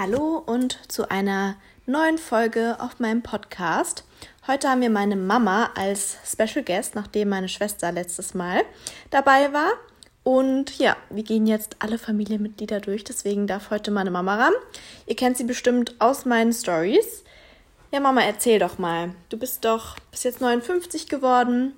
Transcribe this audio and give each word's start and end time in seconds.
Hallo 0.00 0.40
und 0.46 0.78
zu 0.86 1.10
einer 1.10 1.56
neuen 1.84 2.18
Folge 2.18 2.76
auf 2.78 3.00
meinem 3.00 3.20
Podcast. 3.20 4.04
Heute 4.46 4.68
haben 4.68 4.80
wir 4.80 4.90
meine 4.90 5.16
Mama 5.16 5.70
als 5.74 6.18
Special 6.24 6.64
Guest, 6.64 6.94
nachdem 6.94 7.30
meine 7.30 7.48
Schwester 7.48 7.90
letztes 7.90 8.32
Mal 8.32 8.62
dabei 9.10 9.52
war. 9.52 9.72
Und 10.22 10.78
ja, 10.78 10.96
wir 11.10 11.24
gehen 11.24 11.48
jetzt 11.48 11.74
alle 11.80 11.98
Familienmitglieder 11.98 12.78
durch, 12.78 13.02
deswegen 13.02 13.48
darf 13.48 13.70
heute 13.70 13.90
meine 13.90 14.12
Mama 14.12 14.36
ran. 14.36 14.52
Ihr 15.06 15.16
kennt 15.16 15.36
sie 15.36 15.42
bestimmt 15.42 15.96
aus 15.98 16.24
meinen 16.24 16.52
Stories. 16.52 17.24
Ja, 17.90 17.98
Mama, 17.98 18.20
erzähl 18.20 18.60
doch 18.60 18.78
mal. 18.78 19.16
Du 19.30 19.36
bist 19.36 19.64
doch 19.64 19.96
bis 20.12 20.22
jetzt 20.22 20.40
59 20.40 21.08
geworden. 21.08 21.72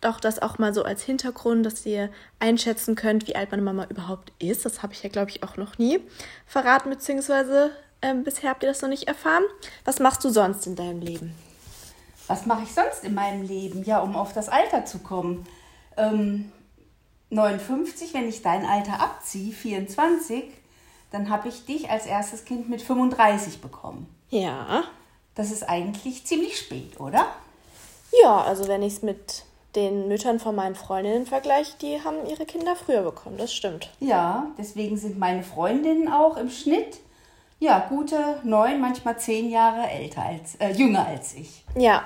Doch 0.00 0.18
das 0.18 0.40
auch 0.40 0.58
mal 0.58 0.72
so 0.72 0.82
als 0.82 1.02
Hintergrund, 1.02 1.66
dass 1.66 1.84
ihr 1.84 2.10
einschätzen 2.38 2.94
könnt, 2.94 3.26
wie 3.26 3.36
alt 3.36 3.50
meine 3.50 3.62
Mama 3.62 3.86
überhaupt 3.90 4.32
ist. 4.38 4.64
Das 4.64 4.82
habe 4.82 4.94
ich 4.94 5.02
ja, 5.02 5.10
glaube 5.10 5.30
ich, 5.30 5.42
auch 5.42 5.56
noch 5.56 5.76
nie 5.76 6.00
verraten, 6.46 6.88
beziehungsweise 6.88 7.70
äh, 8.00 8.14
bisher 8.14 8.50
habt 8.50 8.62
ihr 8.62 8.70
das 8.70 8.80
noch 8.80 8.88
nicht 8.88 9.08
erfahren. 9.08 9.44
Was 9.84 9.98
machst 9.98 10.24
du 10.24 10.30
sonst 10.30 10.66
in 10.66 10.74
deinem 10.74 11.00
Leben? 11.00 11.34
Was 12.28 12.46
mache 12.46 12.62
ich 12.62 12.72
sonst 12.72 13.04
in 13.04 13.14
meinem 13.14 13.42
Leben? 13.42 13.84
Ja, 13.84 14.00
um 14.00 14.16
auf 14.16 14.32
das 14.32 14.48
Alter 14.48 14.86
zu 14.86 15.00
kommen. 15.00 15.46
Ähm, 15.96 16.50
59, 17.30 18.14
wenn 18.14 18.28
ich 18.28 18.42
dein 18.42 18.64
Alter 18.64 19.00
abziehe, 19.00 19.52
24, 19.52 20.44
dann 21.10 21.28
habe 21.28 21.48
ich 21.48 21.64
dich 21.66 21.90
als 21.90 22.06
erstes 22.06 22.44
Kind 22.44 22.68
mit 22.68 22.82
35 22.82 23.60
bekommen. 23.60 24.08
Ja. 24.30 24.84
Das 25.34 25.50
ist 25.50 25.68
eigentlich 25.68 26.24
ziemlich 26.24 26.58
spät, 26.58 26.98
oder? 27.00 27.26
Ja, 28.22 28.42
also 28.42 28.66
wenn 28.68 28.82
ich 28.82 28.94
es 28.94 29.02
mit 29.02 29.44
den 29.76 30.08
Müttern 30.08 30.40
von 30.40 30.54
meinen 30.54 30.74
Freundinnen 30.74 31.26
vergleiche, 31.26 31.72
die 31.80 32.02
haben 32.02 32.26
ihre 32.28 32.44
Kinder 32.44 32.74
früher 32.74 33.02
bekommen, 33.02 33.38
das 33.38 33.52
stimmt. 33.52 33.90
Ja, 34.00 34.48
deswegen 34.58 34.96
sind 34.96 35.18
meine 35.18 35.42
Freundinnen 35.42 36.08
auch 36.08 36.36
im 36.36 36.50
Schnitt 36.50 36.98
ja 37.60 37.86
gute 37.88 38.40
neun, 38.42 38.80
manchmal 38.80 39.18
zehn 39.18 39.50
Jahre 39.50 39.88
älter 39.88 40.22
als 40.22 40.56
äh, 40.56 40.72
jünger 40.72 41.06
als 41.06 41.34
ich. 41.34 41.62
Ja. 41.76 42.02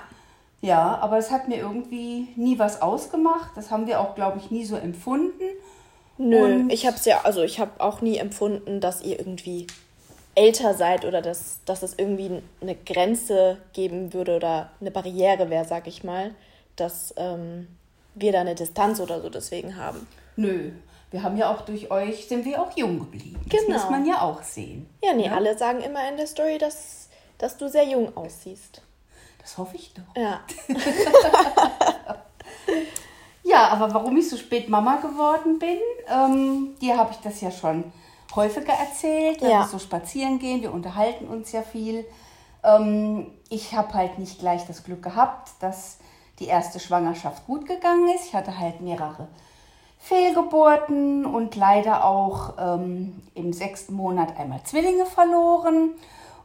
Ja, 0.61 0.99
aber 1.01 1.19
es 1.19 1.31
hat 1.31 1.47
mir 1.49 1.59
irgendwie 1.59 2.29
nie 2.37 2.59
was 2.59 2.81
ausgemacht. 2.81 3.51
Das 3.55 3.71
haben 3.71 3.87
wir 3.87 4.01
auch, 4.01 4.15
glaube 4.15 4.39
ich, 4.39 4.51
nie 4.51 4.65
so 4.65 4.77
empfunden. 4.77 5.43
Nö, 6.17 6.43
Und 6.43 6.71
ich 6.71 6.87
habe 6.87 6.97
es 6.97 7.05
ja, 7.05 7.21
also 7.23 7.43
ich 7.43 7.61
habe 7.61 7.73
auch 7.79 8.01
nie 8.01 8.17
empfunden, 8.17 8.81
dass 8.81 9.03
ihr 9.03 9.19
irgendwie 9.19 9.67
älter 10.35 10.73
seid 10.73 11.05
oder 11.05 11.21
dass, 11.21 11.59
dass 11.67 11.83
es 11.83 11.95
irgendwie 11.99 12.41
eine 12.63 12.75
Grenze 12.75 13.59
geben 13.75 14.15
würde 14.15 14.37
oder 14.37 14.71
eine 14.81 14.91
Barriere 14.91 15.51
wäre, 15.51 15.67
sag 15.67 15.87
ich 15.87 16.03
mal 16.03 16.31
dass 16.77 17.15
ähm, 17.17 17.69
wir 18.15 18.33
da 18.33 18.41
eine 18.41 18.55
Distanz 18.55 19.01
oder 19.01 19.21
so 19.21 19.29
deswegen 19.29 19.77
haben. 19.77 20.07
Nö. 20.37 20.73
Wir 21.11 21.23
haben 21.23 21.37
ja 21.37 21.53
auch 21.55 21.61
durch 21.61 21.91
euch, 21.91 22.27
sind 22.27 22.45
wir 22.45 22.61
auch 22.61 22.77
jung 22.77 22.99
geblieben. 22.99 23.41
Das 23.49 23.61
genau. 23.61 23.79
muss 23.79 23.89
man 23.91 24.05
ja 24.05 24.21
auch 24.21 24.43
sehen. 24.43 24.89
Ja, 25.03 25.13
nee, 25.13 25.27
ja? 25.27 25.31
Ne? 25.31 25.37
alle 25.37 25.57
sagen 25.57 25.81
immer 25.81 26.09
in 26.09 26.17
der 26.17 26.27
Story, 26.27 26.59
dass, 26.59 27.09
dass 27.39 27.57
du 27.57 27.69
sehr 27.69 27.85
jung 27.85 28.17
aussiehst. 28.17 28.83
Das 29.39 29.57
hoffe 29.59 29.77
ich 29.77 29.93
doch. 29.95 30.21
Ja. 30.21 30.41
ja, 33.45 33.69
aber 33.69 33.95
warum 33.95 34.17
ich 34.17 34.29
so 34.29 34.37
spät 34.37 34.69
Mama 34.69 34.97
geworden 34.97 35.59
bin, 35.59 35.79
ähm, 36.09 36.75
dir 36.81 36.97
habe 36.97 37.13
ich 37.13 37.19
das 37.19 37.41
ja 37.41 37.51
schon 37.51 37.93
häufiger 38.35 38.73
erzählt, 38.73 39.41
wenn 39.41 39.51
ja. 39.51 39.61
wir 39.61 39.69
so 39.69 39.79
spazieren 39.79 40.39
gehen, 40.39 40.63
wir 40.63 40.73
unterhalten 40.73 41.29
uns 41.29 41.53
ja 41.53 41.63
viel. 41.63 42.05
Ähm, 42.65 43.31
ich 43.51 43.75
habe 43.75 43.95
halt 43.95 44.19
nicht 44.19 44.39
gleich 44.41 44.67
das 44.67 44.83
Glück 44.83 45.03
gehabt, 45.03 45.51
dass 45.61 45.99
die 46.39 46.47
erste 46.47 46.81
Schwangerschaft 46.81 47.47
gut 47.47 47.67
gegangen 47.67 48.09
ist. 48.15 48.27
Ich 48.27 48.35
hatte 48.35 48.59
halt 48.59 48.81
mehrere 48.81 49.29
Fehlgeburten 49.99 51.25
und 51.25 51.57
leider 51.57 52.05
auch 52.05 52.55
ähm, 52.59 53.23
im 53.35 53.53
sechsten 53.53 53.95
Monat 53.95 54.39
einmal 54.39 54.63
Zwillinge 54.65 55.07
verloren. 55.07 55.93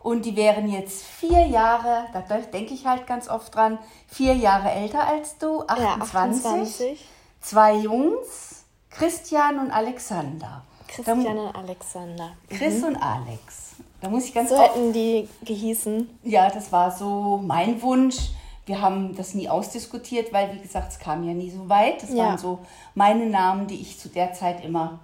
Und 0.02 0.26
die 0.26 0.38
wären 0.38 0.70
jetzt 0.70 1.04
vier 1.04 1.46
Jahre, 1.46 2.06
da 2.14 2.22
denke 2.22 2.74
ich 2.74 2.86
halt 2.86 3.06
ganz 3.06 3.28
oft 3.28 3.54
dran, 3.54 3.78
vier 4.08 4.34
Jahre 4.34 4.72
älter 4.72 5.06
als 5.06 5.38
du, 5.40 5.64
28. 5.68 6.44
Ja, 6.44 6.52
28. 6.52 7.06
Zwei 7.42 7.76
Jungs, 7.76 8.64
Christian 8.90 9.60
und 9.60 9.72
Alexander. 9.72 10.64
Christian 10.88 11.24
da, 11.24 11.32
und 11.32 11.56
Alexander. 11.56 12.32
Chris 12.50 12.80
mhm. 12.80 12.86
und 12.86 12.96
Alex. 12.96 13.76
Da 14.00 14.10
muss 14.10 14.24
ich 14.24 14.34
ganz 14.34 14.50
So 14.50 14.58
hätten 14.58 14.94
die 14.94 15.28
gehießen. 15.44 16.20
Ja, 16.24 16.50
das 16.50 16.72
war 16.72 16.92
so 16.92 17.42
mein 17.44 17.82
Wunsch 17.82 18.30
wir 18.70 18.82
haben 18.82 19.16
das 19.16 19.34
nie 19.34 19.50
ausdiskutiert, 19.50 20.32
weil, 20.32 20.54
wie 20.54 20.60
gesagt, 20.60 20.92
es 20.92 21.00
kam 21.00 21.24
ja 21.24 21.34
nie 21.34 21.50
so 21.50 21.68
weit. 21.68 22.04
Das 22.04 22.12
ja. 22.12 22.26
waren 22.26 22.38
so 22.38 22.60
meine 22.94 23.26
Namen, 23.26 23.66
die 23.66 23.82
ich 23.82 24.00
zu 24.00 24.10
der 24.10 24.32
Zeit 24.34 24.64
immer 24.64 25.00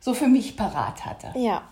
so 0.00 0.12
für 0.14 0.26
mich 0.26 0.56
parat 0.56 1.06
hatte. 1.06 1.32
Ja. 1.38 1.62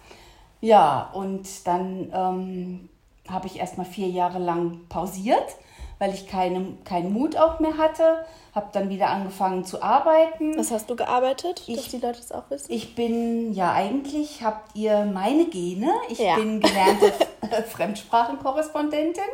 Ja, 0.60 1.10
und 1.12 1.48
dann 1.66 2.12
ähm, 2.14 2.88
habe 3.28 3.48
ich 3.48 3.58
erst 3.58 3.76
mal 3.76 3.84
vier 3.84 4.08
Jahre 4.08 4.38
lang 4.38 4.82
pausiert, 4.88 5.56
weil 5.98 6.14
ich 6.14 6.28
keine, 6.28 6.76
keinen 6.84 7.12
Mut 7.12 7.36
auch 7.36 7.58
mehr 7.58 7.76
hatte. 7.76 8.24
Habe 8.54 8.68
dann 8.72 8.88
wieder 8.88 9.08
angefangen 9.08 9.64
zu 9.64 9.82
arbeiten. 9.82 10.56
Was 10.56 10.70
hast 10.70 10.88
du 10.90 10.94
gearbeitet, 10.94 11.64
ich, 11.66 11.74
dass 11.74 11.88
die 11.88 11.98
Leute 11.98 12.20
es 12.20 12.30
auch 12.30 12.48
wissen? 12.50 12.70
Ich 12.70 12.94
bin, 12.94 13.52
ja, 13.52 13.72
eigentlich 13.72 14.44
habt 14.44 14.76
ihr 14.76 15.04
meine 15.06 15.46
Gene. 15.46 15.90
Ich 16.08 16.20
ja. 16.20 16.36
bin 16.36 16.60
gelernte 16.60 17.12
Fremdsprachenkorrespondentin 17.68 19.24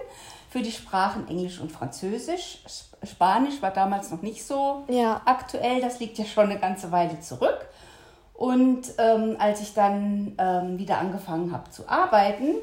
für 0.49 0.61
die 0.61 0.73
Sprachen 0.73 1.29
Englisch 1.29 1.61
und 1.61 1.71
Französisch. 1.71 2.61
Spanisch 3.03 3.61
war 3.63 3.71
damals 3.71 4.11
noch 4.11 4.23
nicht 4.23 4.45
so 4.45 4.85
ja. 4.89 5.21
aktuell, 5.25 5.81
das 5.81 6.01
liegt 6.01 6.19
ja 6.19 6.25
schon 6.25 6.51
eine 6.51 6.59
ganze 6.59 6.91
Weile 6.91 7.21
zurück. 7.21 7.67
Und 8.35 8.83
ähm, 8.99 9.37
als 9.39 9.61
ich 9.61 9.75
dann 9.75 10.35
ähm, 10.39 10.79
wieder 10.79 10.99
angefangen 10.99 11.53
habe 11.53 11.71
zu 11.71 11.89
arbeiten, 11.89 12.55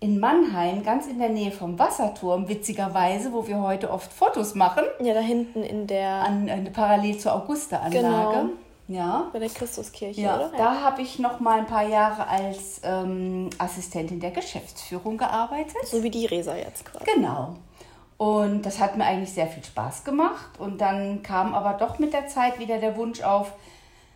in 0.00 0.18
Mannheim, 0.18 0.82
ganz 0.82 1.06
in 1.06 1.18
der 1.18 1.28
Nähe 1.28 1.50
vom 1.50 1.78
Wasserturm, 1.78 2.48
witzigerweise, 2.48 3.34
wo 3.34 3.46
wir 3.46 3.60
heute 3.60 3.90
oft 3.90 4.10
Fotos 4.10 4.54
machen. 4.54 4.84
Ja, 4.98 5.12
da 5.12 5.20
hinten 5.20 5.62
in 5.62 5.86
der. 5.86 6.24
An, 6.24 6.48
äh, 6.48 6.70
parallel 6.70 7.18
zur 7.18 7.34
Augusta-Anlage. 7.34 7.98
Genau. 7.98 8.48
Ja. 8.90 9.28
Bei 9.32 9.38
der 9.38 9.48
Christuskirche, 9.48 10.20
ja, 10.20 10.36
oder? 10.36 10.50
Da 10.56 10.80
habe 10.82 11.00
ich 11.00 11.20
noch 11.20 11.38
mal 11.38 11.60
ein 11.60 11.66
paar 11.66 11.86
Jahre 11.86 12.26
als 12.26 12.80
ähm, 12.82 13.48
Assistentin 13.56 14.18
der 14.18 14.32
Geschäftsführung 14.32 15.16
gearbeitet. 15.16 15.76
So 15.84 16.02
wie 16.02 16.10
die 16.10 16.26
Resa 16.26 16.56
jetzt 16.56 16.84
quasi. 16.84 17.04
Genau. 17.04 17.56
Und 18.18 18.66
das 18.66 18.80
hat 18.80 18.96
mir 18.96 19.04
eigentlich 19.04 19.32
sehr 19.32 19.46
viel 19.46 19.64
Spaß 19.64 20.02
gemacht. 20.02 20.58
Und 20.58 20.80
dann 20.80 21.22
kam 21.22 21.54
aber 21.54 21.74
doch 21.74 22.00
mit 22.00 22.12
der 22.12 22.26
Zeit 22.26 22.58
wieder 22.58 22.78
der 22.78 22.96
Wunsch 22.96 23.22
auf, 23.22 23.52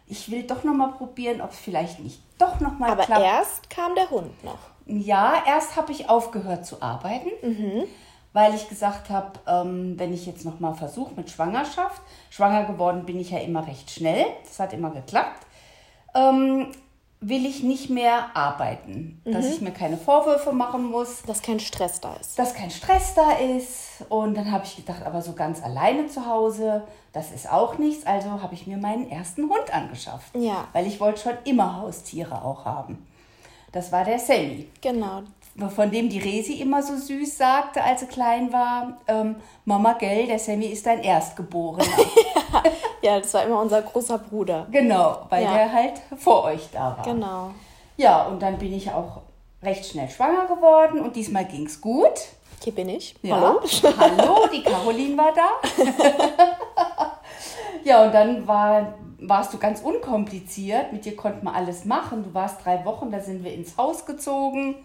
ich 0.09 0.31
will 0.31 0.43
doch 0.43 0.65
noch 0.65 0.75
mal 0.75 0.89
probieren, 0.89 1.41
ob 1.41 1.53
es 1.53 1.59
vielleicht 1.59 2.01
nicht 2.01 2.21
doch 2.39 2.59
noch 2.59 2.79
mal 2.79 2.91
aber 2.91 3.05
klappt. 3.05 3.21
Aber 3.21 3.25
erst 3.25 3.71
kam 3.71 3.95
der 3.95 4.11
Hund 4.11 4.43
noch. 4.43 4.59
Ja, 4.87 5.43
erst 5.47 5.77
habe 5.77 5.93
ich 5.93 6.11
aufgehört 6.11 6.67
zu 6.67 6.83
arbeiten. 6.83 7.31
Mhm 7.43 7.85
weil 8.35 8.53
ich 8.55 8.69
gesagt 8.69 9.09
habe, 9.11 9.39
ähm, 9.47 9.95
wenn 9.97 10.13
ich 10.13 10.27
jetzt 10.27 10.45
nochmal 10.45 10.75
versuche 10.75 11.15
mit 11.15 11.31
Schwangerschaft, 11.31 12.03
schwanger 12.31 12.65
geworden 12.65 13.07
bin 13.07 13.19
ich 13.19 13.31
ja 13.31 13.39
immer 13.39 13.67
recht 13.67 13.91
schnell, 13.91 14.27
das 14.45 14.59
hat 14.59 14.73
immer 14.73 14.91
geklappt, 14.91 15.47
ähm, 16.15 16.67
will 17.21 17.47
ich 17.47 17.63
nicht 17.63 17.91
mehr 17.91 18.37
arbeiten, 18.37 19.23
mhm. 19.25 19.33
dass 19.33 19.47
ich 19.47 19.61
mir 19.61 19.71
keine 19.71 19.97
Vorwürfe 19.97 20.53
machen 20.53 20.85
muss. 20.85 21.23
Dass 21.23 21.43
kein 21.43 21.61
Stress 21.61 22.01
da 22.01 22.15
ist. 22.15 22.37
Dass 22.37 22.55
kein 22.55 22.71
Stress 22.71 23.15
da 23.15 23.31
ist. 23.39 24.05
Und 24.09 24.37
dann 24.37 24.51
habe 24.51 24.65
ich 24.65 24.77
gedacht, 24.77 25.07
aber 25.07 25.23
so 25.23 25.33
ganz 25.33 25.63
alleine 25.63 26.09
zu 26.09 26.27
Hause, 26.27 26.83
das 27.13 27.31
ist 27.31 27.51
auch 27.51 27.79
nichts. 27.79 28.05
Also 28.05 28.43
habe 28.43 28.55
ich 28.55 28.67
mir 28.67 28.77
meinen 28.77 29.09
ersten 29.09 29.45
Hund 29.45 29.73
angeschafft. 29.73 30.35
Ja. 30.35 30.67
Weil 30.73 30.89
ich 30.89 30.99
wollte 30.99 31.21
schon 31.21 31.39
immer 31.45 31.81
Haustiere 31.81 32.45
auch 32.45 32.65
haben. 32.65 33.07
Das 33.71 33.93
war 33.93 34.05
der 34.05 34.19
Sammy. 34.19 34.69
Genau 34.81 35.23
von 35.75 35.91
dem 35.91 36.09
die 36.09 36.19
Resi 36.19 36.55
immer 36.55 36.83
so 36.83 36.97
süß 36.97 37.39
sagte, 37.39 37.83
als 37.83 38.01
sie 38.01 38.07
klein 38.07 38.53
war, 38.53 38.99
ähm, 39.07 39.37
Mama, 39.65 39.93
gell, 39.93 40.27
der 40.27 40.39
Sammy 40.39 40.67
ist 40.67 40.85
dein 40.85 41.03
Erstgeborener. 41.03 41.85
ja, 43.03 43.21
das 43.21 43.33
war 43.35 43.45
immer 43.45 43.61
unser 43.61 43.83
großer 43.83 44.19
Bruder. 44.19 44.67
Genau, 44.71 45.27
weil 45.29 45.45
ja. 45.45 45.55
der 45.55 45.73
halt 45.73 46.01
vor 46.17 46.45
euch 46.45 46.69
da 46.73 46.97
war. 46.97 47.05
Genau. 47.05 47.51
Ja, 47.97 48.25
und 48.25 48.43
dann 48.43 48.59
bin 48.59 48.73
ich 48.73 48.91
auch 48.91 49.23
recht 49.63 49.87
schnell 49.87 50.09
schwanger 50.09 50.47
geworden 50.47 51.01
und 51.01 51.15
diesmal 51.15 51.45
ging 51.45 51.67
es 51.67 51.81
gut. 51.81 52.13
Hier 52.63 52.75
bin 52.75 52.89
ich. 52.89 53.15
Ja. 53.23 53.37
Hallo. 53.37 53.61
Hallo, 53.99 54.49
die 54.53 54.63
Caroline 54.63 55.17
war 55.17 55.33
da. 55.35 55.49
ja, 57.85 58.05
und 58.05 58.13
dann 58.13 58.47
war, 58.49 58.95
warst 59.21 59.53
du 59.53 59.59
ganz 59.59 59.83
unkompliziert. 59.83 60.93
Mit 60.93 61.05
dir 61.05 61.15
konnte 61.15 61.45
man 61.45 61.55
alles 61.55 61.85
machen. 61.85 62.25
Du 62.25 62.33
warst 62.33 62.65
drei 62.65 62.85
Wochen, 62.85 63.11
da 63.11 63.21
sind 63.21 63.45
wir 63.45 63.53
ins 63.53 63.77
Haus 63.77 64.07
gezogen. 64.07 64.77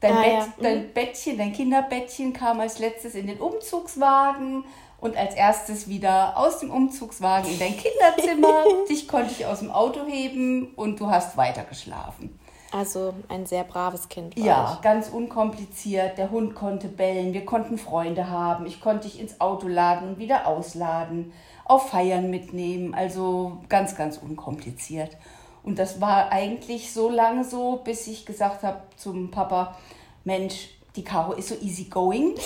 Dein, 0.00 0.12
ah, 0.12 0.20
Bett, 0.22 0.32
ja. 0.32 0.46
dein 0.62 0.82
mhm. 0.82 0.92
Bettchen, 0.92 1.38
dein 1.38 1.52
Kinderbettchen 1.52 2.32
kam 2.32 2.60
als 2.60 2.78
letztes 2.78 3.14
in 3.14 3.26
den 3.26 3.38
Umzugswagen 3.38 4.64
und 5.00 5.16
als 5.16 5.34
erstes 5.34 5.88
wieder 5.88 6.36
aus 6.36 6.60
dem 6.60 6.70
Umzugswagen 6.70 7.50
in 7.50 7.58
dein 7.58 7.76
Kinderzimmer. 7.76 8.64
Dich 8.88 9.08
konnte 9.08 9.32
ich 9.32 9.46
aus 9.46 9.60
dem 9.60 9.70
Auto 9.70 10.06
heben 10.06 10.72
und 10.74 11.00
du 11.00 11.10
hast 11.10 11.36
weiter 11.36 11.64
geschlafen. 11.64 12.38
Also 12.72 13.14
ein 13.28 13.46
sehr 13.46 13.64
braves 13.64 14.08
Kind. 14.08 14.38
Ja, 14.38 14.74
ich. 14.74 14.82
ganz 14.82 15.08
unkompliziert. 15.08 16.18
Der 16.18 16.30
Hund 16.30 16.54
konnte 16.54 16.86
bellen, 16.86 17.32
wir 17.32 17.44
konnten 17.44 17.78
Freunde 17.78 18.28
haben. 18.30 18.64
Ich 18.66 18.80
konnte 18.80 19.08
dich 19.08 19.20
ins 19.20 19.40
Auto 19.40 19.66
laden 19.66 20.10
und 20.10 20.18
wieder 20.18 20.46
ausladen, 20.46 21.32
auf 21.64 21.90
Feiern 21.90 22.30
mitnehmen. 22.30 22.94
Also 22.94 23.58
ganz, 23.68 23.96
ganz 23.96 24.18
unkompliziert. 24.18 25.16
Und 25.62 25.78
das 25.78 26.00
war 26.00 26.32
eigentlich 26.32 26.92
so 26.92 27.10
lange 27.10 27.44
so, 27.44 27.80
bis 27.84 28.06
ich 28.06 28.26
gesagt 28.26 28.62
habe 28.62 28.80
zum 28.96 29.30
Papa, 29.30 29.76
Mensch, 30.24 30.70
die 30.96 31.04
Caro 31.04 31.32
ist 31.32 31.48
so 31.48 31.54
easygoing. 31.54 32.34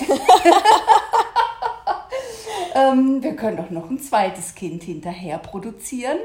ähm, 2.74 3.22
wir 3.22 3.36
können 3.36 3.56
doch 3.56 3.70
noch 3.70 3.88
ein 3.88 4.00
zweites 4.00 4.54
Kind 4.54 4.82
hinterher 4.82 5.38
produzieren. 5.38 6.18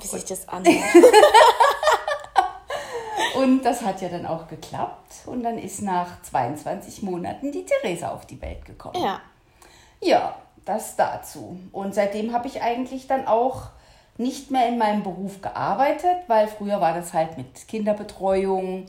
Wie 0.00 0.06
sich 0.06 0.24
das 0.24 0.48
anhört. 0.48 0.74
Und 3.34 3.64
das 3.64 3.82
hat 3.82 4.00
ja 4.00 4.08
dann 4.08 4.26
auch 4.26 4.48
geklappt. 4.48 5.12
Und 5.26 5.42
dann 5.42 5.58
ist 5.58 5.82
nach 5.82 6.22
22 6.22 7.02
Monaten 7.02 7.52
die 7.52 7.64
Theresa 7.64 8.10
auf 8.10 8.26
die 8.26 8.40
Welt 8.40 8.64
gekommen. 8.64 9.02
Ja. 9.02 9.20
Ja, 10.00 10.36
das 10.64 10.96
dazu. 10.96 11.58
Und 11.72 11.94
seitdem 11.94 12.32
habe 12.32 12.48
ich 12.48 12.62
eigentlich 12.62 13.06
dann 13.06 13.26
auch 13.26 13.68
nicht 14.16 14.50
mehr 14.50 14.68
in 14.68 14.78
meinem 14.78 15.02
Beruf 15.02 15.40
gearbeitet, 15.40 16.16
weil 16.28 16.46
früher 16.46 16.80
war 16.80 16.94
das 16.94 17.12
halt 17.12 17.36
mit 17.36 17.66
Kinderbetreuung 17.68 18.86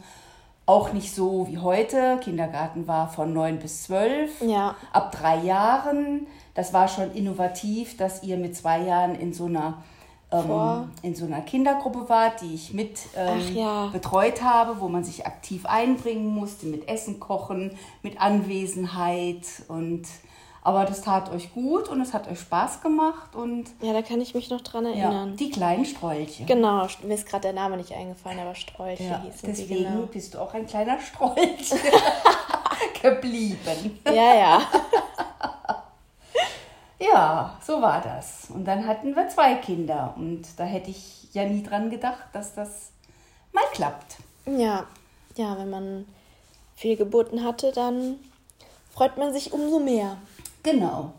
auch 0.66 0.94
nicht 0.94 1.14
so 1.14 1.48
wie 1.48 1.60
heute. 1.60 2.20
Kindergarten 2.24 2.88
war 2.88 3.08
von 3.10 3.34
neun 3.34 3.60
bis 3.60 3.84
zwölf. 3.84 4.42
Ja. 4.42 4.76
Ab 4.92 5.12
drei 5.12 5.38
Jahren. 5.38 6.28
Das 6.54 6.74
war 6.74 6.88
schon 6.88 7.14
innovativ, 7.14 7.98
dass 7.98 8.24
ihr 8.24 8.38
mit 8.38 8.56
zwei 8.56 8.82
Jahren 8.82 9.16
in 9.16 9.34
so 9.34 9.46
einer 9.46 9.84
ähm, 10.32 10.90
in 11.02 11.16
so 11.16 11.26
einer 11.26 11.42
Kindergruppe 11.42 12.10
wart, 12.10 12.42
die 12.42 12.56
ich 12.56 12.74
mit 12.74 13.00
ähm, 13.16 13.56
ja. 13.56 13.88
betreut 13.88 14.42
habe, 14.42 14.80
wo 14.80 14.88
man 14.88 15.04
sich 15.04 15.26
aktiv 15.26 15.66
einbringen 15.66 16.28
musste 16.28 16.66
mit 16.66 16.88
Essen 16.88 17.20
kochen, 17.20 17.78
mit 18.02 18.20
Anwesenheit 18.20 19.46
und 19.68 20.04
aber 20.66 20.84
das 20.86 21.02
tat 21.02 21.32
euch 21.32 21.54
gut 21.54 21.90
und 21.90 22.02
es 22.02 22.12
hat 22.12 22.28
euch 22.28 22.40
Spaß 22.40 22.82
gemacht 22.82 23.36
und 23.36 23.66
ja, 23.82 23.94
da 23.94 24.02
kann 24.02 24.20
ich 24.20 24.34
mich 24.34 24.50
noch 24.50 24.62
dran 24.62 24.88
erinnern. 24.88 25.30
Ja, 25.30 25.36
die 25.36 25.52
kleinen 25.52 25.86
Strolche. 25.86 26.44
Genau, 26.46 26.88
mir 27.04 27.14
ist 27.14 27.28
gerade 27.28 27.44
der 27.44 27.54
Name 27.54 27.78
nicht 27.78 27.94
eingefallen, 27.94 28.40
aber 28.40 28.56
Strolche 28.56 29.04
ja, 29.04 29.22
hießen 29.22 29.48
deswegen 29.48 29.84
genau. 29.84 30.08
bist 30.08 30.34
du 30.34 30.40
auch 30.40 30.52
ein 30.56 30.66
kleiner 30.66 31.00
Strolch 31.00 31.72
geblieben. 33.02 34.00
Ja, 34.08 34.36
ja. 34.36 34.62
Ja, 36.98 37.60
so 37.62 37.82
war 37.82 38.02
das. 38.02 38.50
Und 38.50 38.66
dann 38.66 38.88
hatten 38.88 39.16
wir 39.16 39.28
zwei 39.28 39.56
Kinder 39.56 40.14
und 40.16 40.44
da 40.58 40.64
hätte 40.64 40.90
ich 40.90 41.32
ja 41.34 41.46
nie 41.46 41.62
dran 41.62 41.90
gedacht, 41.90 42.24
dass 42.32 42.56
das 42.56 42.92
mal 43.52 43.66
klappt. 43.74 44.16
Ja, 44.46 44.86
ja, 45.36 45.58
wenn 45.58 45.70
man 45.70 46.06
viel 46.74 46.96
Geburten 46.96 47.44
hatte, 47.44 47.74
dann 47.74 48.18
freut 48.92 49.18
man 49.18 49.34
sich 49.34 49.52
umso 49.52 49.80
mehr. 49.80 50.18
Genau. 50.66 51.12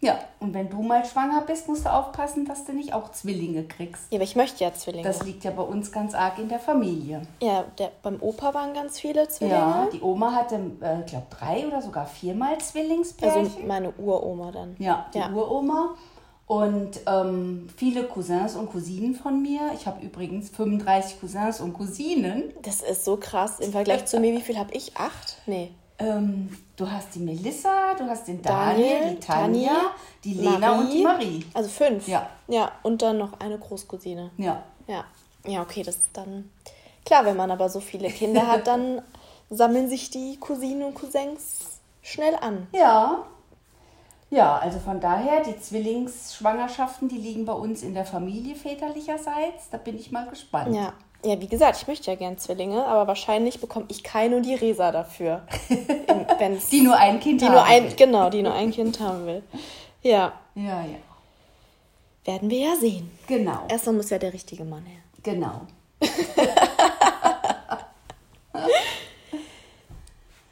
Ja, 0.00 0.18
und 0.38 0.52
wenn 0.52 0.68
du 0.68 0.82
mal 0.82 1.02
schwanger 1.02 1.40
bist, 1.46 1.66
musst 1.66 1.86
du 1.86 1.90
aufpassen, 1.90 2.44
dass 2.44 2.66
du 2.66 2.72
nicht 2.72 2.92
auch 2.92 3.10
Zwillinge 3.12 3.64
kriegst. 3.64 4.12
Ja, 4.12 4.18
aber 4.18 4.24
ich 4.24 4.36
möchte 4.36 4.62
ja 4.62 4.74
Zwillinge. 4.74 5.02
Das 5.08 5.22
liegt 5.24 5.44
ja 5.44 5.50
bei 5.50 5.62
uns 5.62 5.90
ganz 5.90 6.14
arg 6.14 6.38
in 6.38 6.50
der 6.50 6.58
Familie. 6.58 7.22
Ja, 7.40 7.64
der, 7.78 7.90
beim 8.02 8.20
Opa 8.20 8.52
waren 8.52 8.74
ganz 8.74 9.00
viele 9.00 9.26
Zwillinge. 9.28 9.58
Ja, 9.58 9.88
die 9.90 10.02
Oma 10.02 10.32
hatte, 10.32 10.56
äh, 10.82 11.00
ich 11.00 11.06
glaube, 11.06 11.26
drei 11.30 11.66
oder 11.66 11.80
sogar 11.80 12.04
viermal 12.04 12.58
Zwillingspärchen. 12.58 13.44
Also 13.46 13.58
meine 13.66 13.92
Uroma 13.92 14.52
dann. 14.52 14.76
Ja, 14.78 15.06
die 15.14 15.18
Ja. 15.18 15.30
Uroma. 15.32 15.94
Und 16.46 17.00
ähm, 17.06 17.68
viele 17.74 18.04
Cousins 18.04 18.56
und 18.56 18.70
Cousinen 18.70 19.14
von 19.14 19.40
mir. 19.40 19.70
Ich 19.74 19.86
habe 19.86 20.04
übrigens 20.04 20.50
35 20.50 21.18
Cousins 21.18 21.60
und 21.60 21.72
Cousinen. 21.72 22.52
Das 22.60 22.82
ist 22.82 23.06
so 23.06 23.16
krass 23.16 23.58
im 23.60 23.72
Vergleich 23.72 24.04
zu 24.04 24.20
mir. 24.20 24.34
Wie 24.34 24.42
viel 24.42 24.58
habe 24.58 24.74
ich? 24.74 24.94
Acht? 24.98 25.38
Nee. 25.46 25.70
Ähm, 25.98 26.56
du 26.76 26.90
hast 26.90 27.14
die 27.14 27.20
Melissa, 27.20 27.94
du 27.96 28.04
hast 28.08 28.26
den 28.26 28.42
Daniel, 28.42 28.88
Daniel, 29.00 29.14
die 29.14 29.20
Tanja, 29.20 29.68
Tanja, 29.68 29.90
die 30.24 30.34
Lena 30.34 30.78
und 30.78 30.90
die 30.90 31.02
Marie. 31.02 31.46
Also 31.54 31.68
fünf. 31.68 32.08
Ja. 32.08 32.28
Ja, 32.48 32.72
und 32.82 33.00
dann 33.02 33.18
noch 33.18 33.38
eine 33.38 33.58
Großcousine. 33.58 34.30
Ja. 34.36 34.62
Ja. 34.86 35.04
Ja, 35.46 35.62
okay, 35.62 35.82
das 35.82 35.96
ist 35.96 36.10
dann. 36.14 36.50
Klar, 37.04 37.24
wenn 37.26 37.36
man 37.36 37.50
aber 37.50 37.68
so 37.68 37.80
viele 37.80 38.08
Kinder 38.08 38.46
hat, 38.46 38.66
dann 38.66 39.02
sammeln 39.50 39.88
sich 39.88 40.10
die 40.10 40.38
Cousinen 40.40 40.82
und 40.82 40.94
Cousins 40.94 41.80
schnell 42.02 42.34
an. 42.36 42.66
Ja. 42.72 43.24
Ja, 44.30 44.56
also 44.56 44.80
von 44.80 45.00
daher, 45.00 45.44
die 45.44 45.58
Zwillingsschwangerschaften, 45.60 47.08
die 47.08 47.18
liegen 47.18 47.44
bei 47.44 47.52
uns 47.52 47.82
in 47.82 47.94
der 47.94 48.04
Familie 48.04 48.56
väterlicherseits. 48.56 49.70
Da 49.70 49.76
bin 49.76 49.96
ich 49.96 50.10
mal 50.10 50.26
gespannt. 50.26 50.74
Ja. 50.74 50.92
Ja, 51.24 51.40
wie 51.40 51.48
gesagt, 51.48 51.78
ich 51.80 51.86
möchte 51.88 52.10
ja 52.10 52.16
gern 52.16 52.36
Zwillinge, 52.38 52.84
aber 52.86 53.06
wahrscheinlich 53.08 53.58
bekomme 53.60 53.86
ich 53.88 54.02
keine 54.04 54.36
und 54.36 54.42
die 54.42 54.54
Resa 54.54 54.92
dafür. 54.92 55.42
Wenn's- 56.38 56.68
Die 56.68 56.82
nur 56.82 56.96
ein 56.96 57.18
Kind 57.18 57.40
die 57.40 57.46
haben. 57.46 57.52
nur 57.54 57.64
ein, 57.64 57.96
genau, 57.96 58.28
die 58.28 58.42
nur 58.42 58.52
ein 58.52 58.70
Kind 58.70 59.00
haben 59.00 59.24
will. 59.26 59.42
Ja, 60.02 60.32
Ja, 60.54 60.82
ja. 60.82 60.98
werden 62.26 62.50
wir 62.50 62.58
ja 62.58 62.76
sehen. 62.76 63.10
Genau. 63.26 63.60
Erstmal 63.68 63.94
muss 63.96 64.10
ja 64.10 64.18
der 64.18 64.32
richtige 64.34 64.64
Mann 64.64 64.84
her. 64.84 65.00
Genau. 65.22 65.62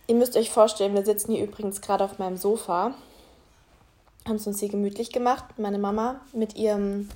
Ihr 0.07 0.15
müsst 0.15 0.37
euch 0.37 0.51
vorstellen, 0.51 0.95
wir 0.95 1.05
sitzen 1.05 1.33
hier 1.33 1.45
übrigens 1.45 1.81
gerade 1.81 2.05
auf 2.05 2.19
meinem 2.19 2.37
Sofa, 2.37 2.95
haben 4.27 4.37
es 4.37 4.47
uns 4.47 4.61
hier 4.61 4.69
gemütlich 4.69 5.13
gemacht. 5.13 5.45
Meine 5.59 5.79
Mama 5.79 6.21
mit 6.33 6.55
ihrem 6.57 7.09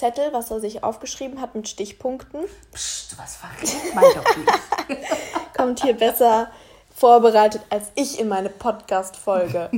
Zettel, 0.00 0.32
was 0.32 0.50
er 0.50 0.60
sich 0.60 0.82
aufgeschrieben 0.82 1.42
hat 1.42 1.54
mit 1.54 1.68
Stichpunkten, 1.68 2.40
Psst, 2.72 3.18
was 3.18 3.36
verrät 3.36 3.94
man 3.94 4.02
doch 4.02 4.36
nicht. 4.36 4.98
kommt 5.54 5.82
hier 5.82 5.94
besser 5.94 6.50
vorbereitet 6.88 7.60
als 7.68 7.88
ich 7.96 8.18
in 8.18 8.28
meine 8.28 8.48
Podcast-Folge. 8.48 9.70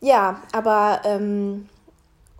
ja, 0.00 0.40
aber 0.52 1.02
ähm, 1.04 1.68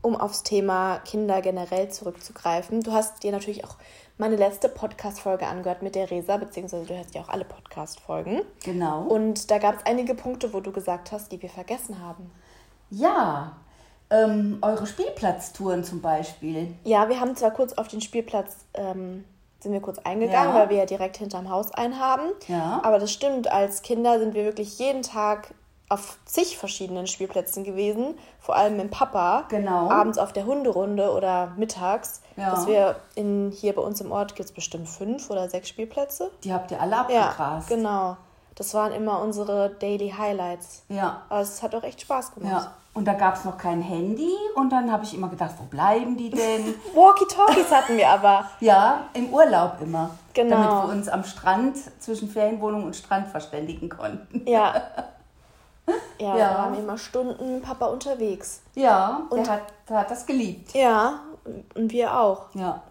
um 0.00 0.17
aufs 0.17 0.43
Thema 0.43 1.00
Kinder 1.00 1.43
generell 1.43 1.91
zurückzugreifen, 1.91 2.81
du 2.81 2.93
hast 2.93 3.23
dir 3.23 3.32
natürlich 3.32 3.67
auch 3.67 3.76
meine 4.17 4.37
letzte 4.37 4.70
Podcast-Folge 4.70 5.46
angehört 5.46 5.82
mit 5.82 5.96
der 5.96 6.11
Resa, 6.11 6.38
beziehungsweise 6.38 6.87
du 6.87 6.96
hörst 6.96 7.14
ja 7.14 7.20
auch 7.20 7.29
alle 7.29 7.44
Podcast-Folgen. 7.44 8.41
Genau. 8.64 9.03
Und 9.03 9.50
da 9.50 9.58
gab 9.58 9.76
es 9.76 9.85
einige 9.85 10.14
Punkte, 10.14 10.55
wo 10.55 10.61
du 10.61 10.73
gesagt 10.73 11.12
hast, 11.12 11.31
die 11.31 11.43
wir 11.43 11.50
vergessen 11.50 12.00
haben. 12.00 12.31
ja, 12.88 13.55
ähm, 14.10 14.58
eure 14.62 14.86
Spielplatztouren 14.86 15.84
zum 15.84 16.00
Beispiel. 16.00 16.74
Ja, 16.84 17.08
wir 17.08 17.20
haben 17.20 17.36
zwar 17.36 17.50
kurz 17.52 17.72
auf 17.74 17.88
den 17.88 18.00
Spielplatz, 18.00 18.56
ähm, 18.74 19.24
sind 19.60 19.72
wir 19.72 19.80
kurz 19.80 19.98
eingegangen, 19.98 20.54
Ja. 20.54 20.60
weil 20.60 20.70
wir 20.70 20.76
ja 20.78 20.86
direkt 20.86 21.16
hinterm 21.18 21.50
Haus 21.50 21.70
einen 21.72 21.98
haben. 22.00 22.28
Ja. 22.48 22.80
Aber 22.82 22.98
das 22.98 23.12
stimmt, 23.12 23.50
als 23.52 23.82
Kinder 23.82 24.18
sind 24.18 24.34
wir 24.34 24.44
wirklich 24.44 24.78
jeden 24.78 25.02
Tag 25.02 25.54
auf 25.88 26.18
zig 26.24 26.56
verschiedenen 26.56 27.08
Spielplätzen 27.08 27.64
gewesen, 27.64 28.14
vor 28.38 28.54
allem 28.54 28.76
mit 28.76 28.92
Papa. 28.92 29.44
Genau. 29.48 29.90
Abends 29.90 30.18
auf 30.18 30.32
der 30.32 30.46
Hunderunde 30.46 31.10
oder 31.12 31.52
mittags. 31.56 32.22
Ja. 32.36 32.50
Dass 32.50 32.68
wir 32.68 32.96
in, 33.16 33.50
hier 33.50 33.74
bei 33.74 33.82
uns 33.82 34.00
im 34.00 34.12
Ort 34.12 34.36
gibt 34.36 34.48
es 34.48 34.54
bestimmt 34.54 34.88
fünf 34.88 35.30
oder 35.30 35.48
sechs 35.48 35.68
Spielplätze. 35.68 36.30
Die 36.44 36.52
habt 36.52 36.70
ihr 36.70 36.80
alle 36.80 36.92
Ja, 36.92 37.02
abgegrast. 37.31 37.69
genau. 37.69 38.17
Das 38.60 38.74
waren 38.74 38.93
immer 38.93 39.22
unsere 39.22 39.70
Daily 39.70 40.10
Highlights. 40.19 40.82
Ja. 40.90 41.22
Aber 41.31 41.40
es 41.40 41.62
hat 41.62 41.74
auch 41.74 41.82
echt 41.82 42.02
Spaß 42.02 42.34
gemacht. 42.34 42.52
Ja. 42.67 42.72
Und 42.93 43.06
da 43.06 43.14
gab 43.14 43.34
es 43.36 43.46
noch 43.46 43.56
kein 43.56 43.81
Handy 43.81 44.34
und 44.55 44.69
dann 44.69 44.93
habe 44.93 45.02
ich 45.02 45.14
immer 45.14 45.29
gedacht, 45.29 45.55
wo 45.58 45.64
bleiben 45.64 46.14
die 46.19 46.29
denn? 46.29 46.74
Walkie-Talkies 46.94 47.70
hatten 47.70 47.96
wir 47.96 48.06
aber. 48.10 48.44
ja, 48.60 49.05
im 49.14 49.32
Urlaub 49.32 49.76
immer. 49.81 50.10
Genau. 50.34 50.56
Damit 50.56 50.70
wir 50.88 50.94
uns 50.94 51.08
am 51.08 51.24
Strand 51.24 51.79
zwischen 52.02 52.29
Ferienwohnung 52.29 52.84
und 52.84 52.94
Strand 52.94 53.29
verständigen 53.29 53.88
konnten. 53.88 54.43
Ja. 54.46 54.74
Ja, 56.19 56.36
Ja. 56.36 56.36
da 56.36 56.58
waren 56.58 56.72
wir 56.74 56.81
immer 56.81 56.98
Stunden 56.98 57.62
Papa 57.62 57.86
unterwegs. 57.86 58.60
Ja, 58.74 59.22
Und- 59.31 59.46
der, 59.46 59.55
hat, 59.55 59.62
der 59.88 59.96
hat 60.00 60.10
das 60.10 60.26
geliebt. 60.26 60.74
Ja, 60.74 61.20
und 61.74 61.93
wir 61.93 62.14
auch. 62.14 62.55
Ja. 62.55 62.82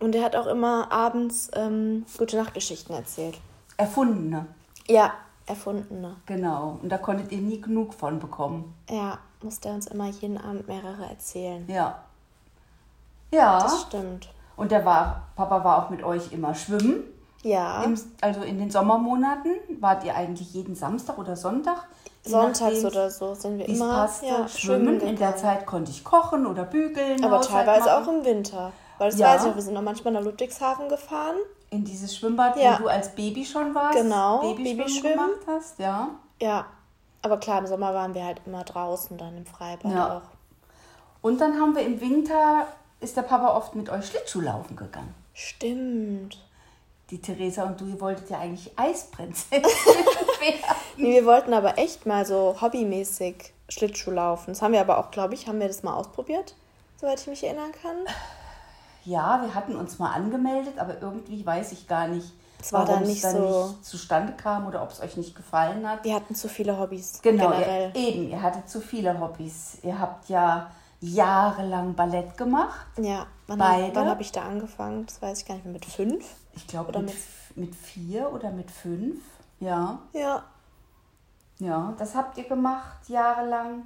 Und 0.00 0.16
er 0.16 0.24
hat 0.24 0.34
auch 0.34 0.46
immer 0.48 0.90
abends 0.90 1.48
ähm, 1.54 2.06
gute 2.18 2.36
Nachtgeschichten 2.38 2.92
erzählt. 2.96 3.38
Erfundene. 3.76 4.46
Ja, 4.88 5.12
erfundene. 5.46 6.16
Genau. 6.26 6.78
Und 6.82 6.88
da 6.90 6.98
konntet 6.98 7.32
ihr 7.32 7.38
nie 7.38 7.60
genug 7.60 7.94
von 7.94 8.18
bekommen. 8.18 8.74
Ja, 8.88 9.18
musste 9.42 9.68
er 9.68 9.74
uns 9.74 9.86
immer 9.88 10.06
jeden 10.08 10.38
Abend 10.38 10.68
mehrere 10.68 11.04
erzählen. 11.06 11.64
Ja. 11.68 11.98
Ja. 13.30 13.58
Das 13.60 13.82
stimmt. 13.82 14.28
Und 14.56 14.70
der 14.70 14.84
war, 14.84 15.28
Papa 15.36 15.64
war 15.64 15.84
auch 15.84 15.90
mit 15.90 16.02
euch 16.02 16.32
immer 16.32 16.54
schwimmen. 16.54 17.04
Ja, 17.42 17.82
Im, 17.82 17.98
also 18.20 18.42
in 18.42 18.58
den 18.58 18.70
Sommermonaten 18.70 19.50
wart 19.80 20.04
ihr 20.04 20.14
eigentlich 20.14 20.52
jeden 20.54 20.76
Samstag 20.76 21.18
oder 21.18 21.34
Sonntag. 21.34 21.88
sonntags 22.24 22.84
oder 22.84 23.10
so 23.10 23.34
sind 23.34 23.58
wir 23.58 23.68
immer 23.68 23.88
passte, 23.92 24.26
ja, 24.26 24.46
schwimmen. 24.46 25.00
In 25.00 25.16
der. 25.16 25.34
Zeit 25.34 25.66
konnte 25.66 25.90
ich 25.90 26.04
kochen 26.04 26.46
oder 26.46 26.62
bügeln. 26.64 27.24
Aber 27.24 27.38
Haushalt 27.38 27.66
teilweise 27.66 27.96
auch 27.96 28.00
machen. 28.06 28.18
im 28.20 28.24
Winter. 28.24 28.72
Weil 28.98 29.10
das 29.10 29.18
Ja. 29.18 29.34
weiß 29.34 29.46
ich 29.46 29.54
wir 29.56 29.62
sind 29.62 29.74
noch 29.74 29.82
manchmal 29.82 30.12
nach 30.12 30.20
Ludwigshafen 30.22 30.88
gefahren. 30.88 31.34
In 31.72 31.84
dieses 31.84 32.14
Schwimmbad, 32.14 32.56
Ja. 32.56 32.74
wo 32.78 32.82
du 32.84 32.88
als 32.88 33.14
Baby 33.14 33.44
schon 33.46 33.74
warst. 33.74 33.96
Genau, 33.96 34.40
Babyschwimmen, 34.40 34.76
Babyschwimmen. 34.76 35.12
gemacht 35.14 35.40
hast. 35.46 35.78
Ja. 35.78 36.10
Ja, 36.40 36.66
aber 37.22 37.38
klar, 37.38 37.58
im 37.60 37.66
Sommer 37.66 37.94
waren 37.94 38.14
wir 38.14 38.24
halt 38.24 38.42
immer 38.44 38.62
draußen 38.62 39.16
dann 39.16 39.36
im 39.38 39.46
Freibad 39.46 39.90
Ja. 39.92 40.16
auch. 40.18 40.22
Und 41.22 41.40
dann 41.40 41.58
haben 41.58 41.74
wir 41.74 41.82
im 41.82 42.00
Winter, 42.00 42.66
ist 43.00 43.16
der 43.16 43.22
Papa 43.22 43.56
oft 43.56 43.74
mit 43.74 43.88
euch 43.88 44.06
Schlittschuhlaufen 44.06 44.76
gegangen. 44.76 45.14
Stimmt. 45.32 46.38
Die 47.10 47.20
Theresa 47.22 47.64
und 47.64 47.80
du, 47.80 47.86
ihr 47.86 48.00
wolltet 48.00 48.28
ja 48.30 48.38
eigentlich 48.38 48.70
Eisprinzessin 48.78 49.62
werden. 50.40 50.76
Nee, 50.98 51.12
wir 51.14 51.24
wollten 51.24 51.54
aber 51.54 51.78
echt 51.78 52.04
mal 52.06 52.26
so 52.26 52.56
hobbymäßig 52.60 53.52
Schlittschuh 53.70 54.10
laufen. 54.10 54.46
Das 54.48 54.60
haben 54.60 54.72
wir 54.72 54.80
aber 54.82 54.98
auch, 54.98 55.10
glaube 55.10 55.32
ich, 55.34 55.46
haben 55.46 55.58
wir 55.60 55.68
das 55.68 55.82
mal 55.82 55.94
ausprobiert, 55.94 56.54
soweit 57.00 57.20
ich 57.20 57.26
mich 57.28 57.44
erinnern 57.44 57.72
kann. 57.80 57.96
Ja, 59.04 59.42
wir 59.42 59.54
hatten 59.54 59.76
uns 59.76 59.98
mal 59.98 60.10
angemeldet, 60.12 60.78
aber 60.78 61.00
irgendwie 61.00 61.44
weiß 61.44 61.72
ich 61.72 61.88
gar 61.88 62.06
nicht, 62.08 62.32
es 62.60 62.72
war 62.72 62.84
dann 62.84 63.02
nicht 63.02 63.24
dann 63.24 63.36
so. 63.36 63.66
nicht 63.68 63.84
zustande 63.84 64.32
kam 64.34 64.66
oder 64.66 64.82
ob 64.82 64.90
es 64.90 65.00
euch 65.00 65.16
nicht 65.16 65.34
gefallen 65.34 65.88
hat. 65.88 66.04
Wir 66.04 66.14
hatten 66.14 66.34
zu 66.34 66.48
viele 66.48 66.78
Hobbys. 66.78 67.20
Genau, 67.22 67.50
generell. 67.50 67.90
Ihr, 67.94 68.08
eben, 68.08 68.28
ihr 68.30 68.40
hattet 68.42 68.68
zu 68.68 68.80
viele 68.80 69.18
Hobbys. 69.18 69.78
Ihr 69.82 69.98
habt 69.98 70.28
ja 70.28 70.70
jahrelang 71.00 71.94
Ballett 71.94 72.36
gemacht. 72.36 72.86
Ja, 72.96 73.26
wann, 73.48 73.58
Beide? 73.58 73.94
wann 73.96 74.08
habe 74.08 74.22
ich 74.22 74.30
da 74.30 74.42
angefangen? 74.42 75.04
Das 75.06 75.20
weiß 75.20 75.40
ich 75.40 75.46
gar 75.46 75.54
nicht 75.54 75.64
mehr. 75.64 75.72
Mit 75.74 75.84
fünf? 75.84 76.24
Ich 76.54 76.66
glaube 76.68 76.96
mit- 77.00 77.12
mit 77.56 77.74
vier 77.74 78.32
oder 78.32 78.50
mit 78.50 78.70
fünf. 78.70 79.20
Ja, 79.58 79.98
Ja. 80.12 80.44
ja, 81.58 81.94
das 81.98 82.14
habt 82.14 82.38
ihr 82.38 82.44
gemacht 82.48 83.08
jahrelang. 83.08 83.84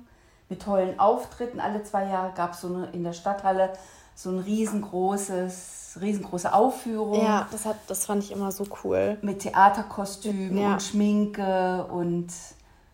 Mit 0.48 0.62
tollen 0.62 1.00
Auftritten. 1.00 1.58
Alle 1.58 1.82
zwei 1.82 2.04
Jahre 2.06 2.32
gab 2.32 2.52
es 2.52 2.60
so 2.60 2.68
eine, 2.68 2.86
in 2.92 3.02
der 3.02 3.12
Stadthalle 3.14 3.72
so 4.16 4.30
ein 4.30 4.38
riesengroßes, 4.40 5.98
riesengroße 6.00 6.52
Aufführung. 6.52 7.22
Ja, 7.22 7.46
das, 7.52 7.64
hat, 7.64 7.76
das 7.86 8.06
fand 8.06 8.24
ich 8.24 8.32
immer 8.32 8.50
so 8.50 8.64
cool. 8.82 9.18
mit 9.22 9.40
Theaterkostümen 9.40 10.56
Ja. 10.58 10.72
und 10.72 10.82
Schminke 10.82 11.84
und 11.84 12.28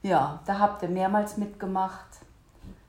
ja, 0.02 0.40
da 0.46 0.58
habt 0.58 0.82
ihr 0.82 0.88
mehrmals 0.88 1.36
mitgemacht. 1.36 2.04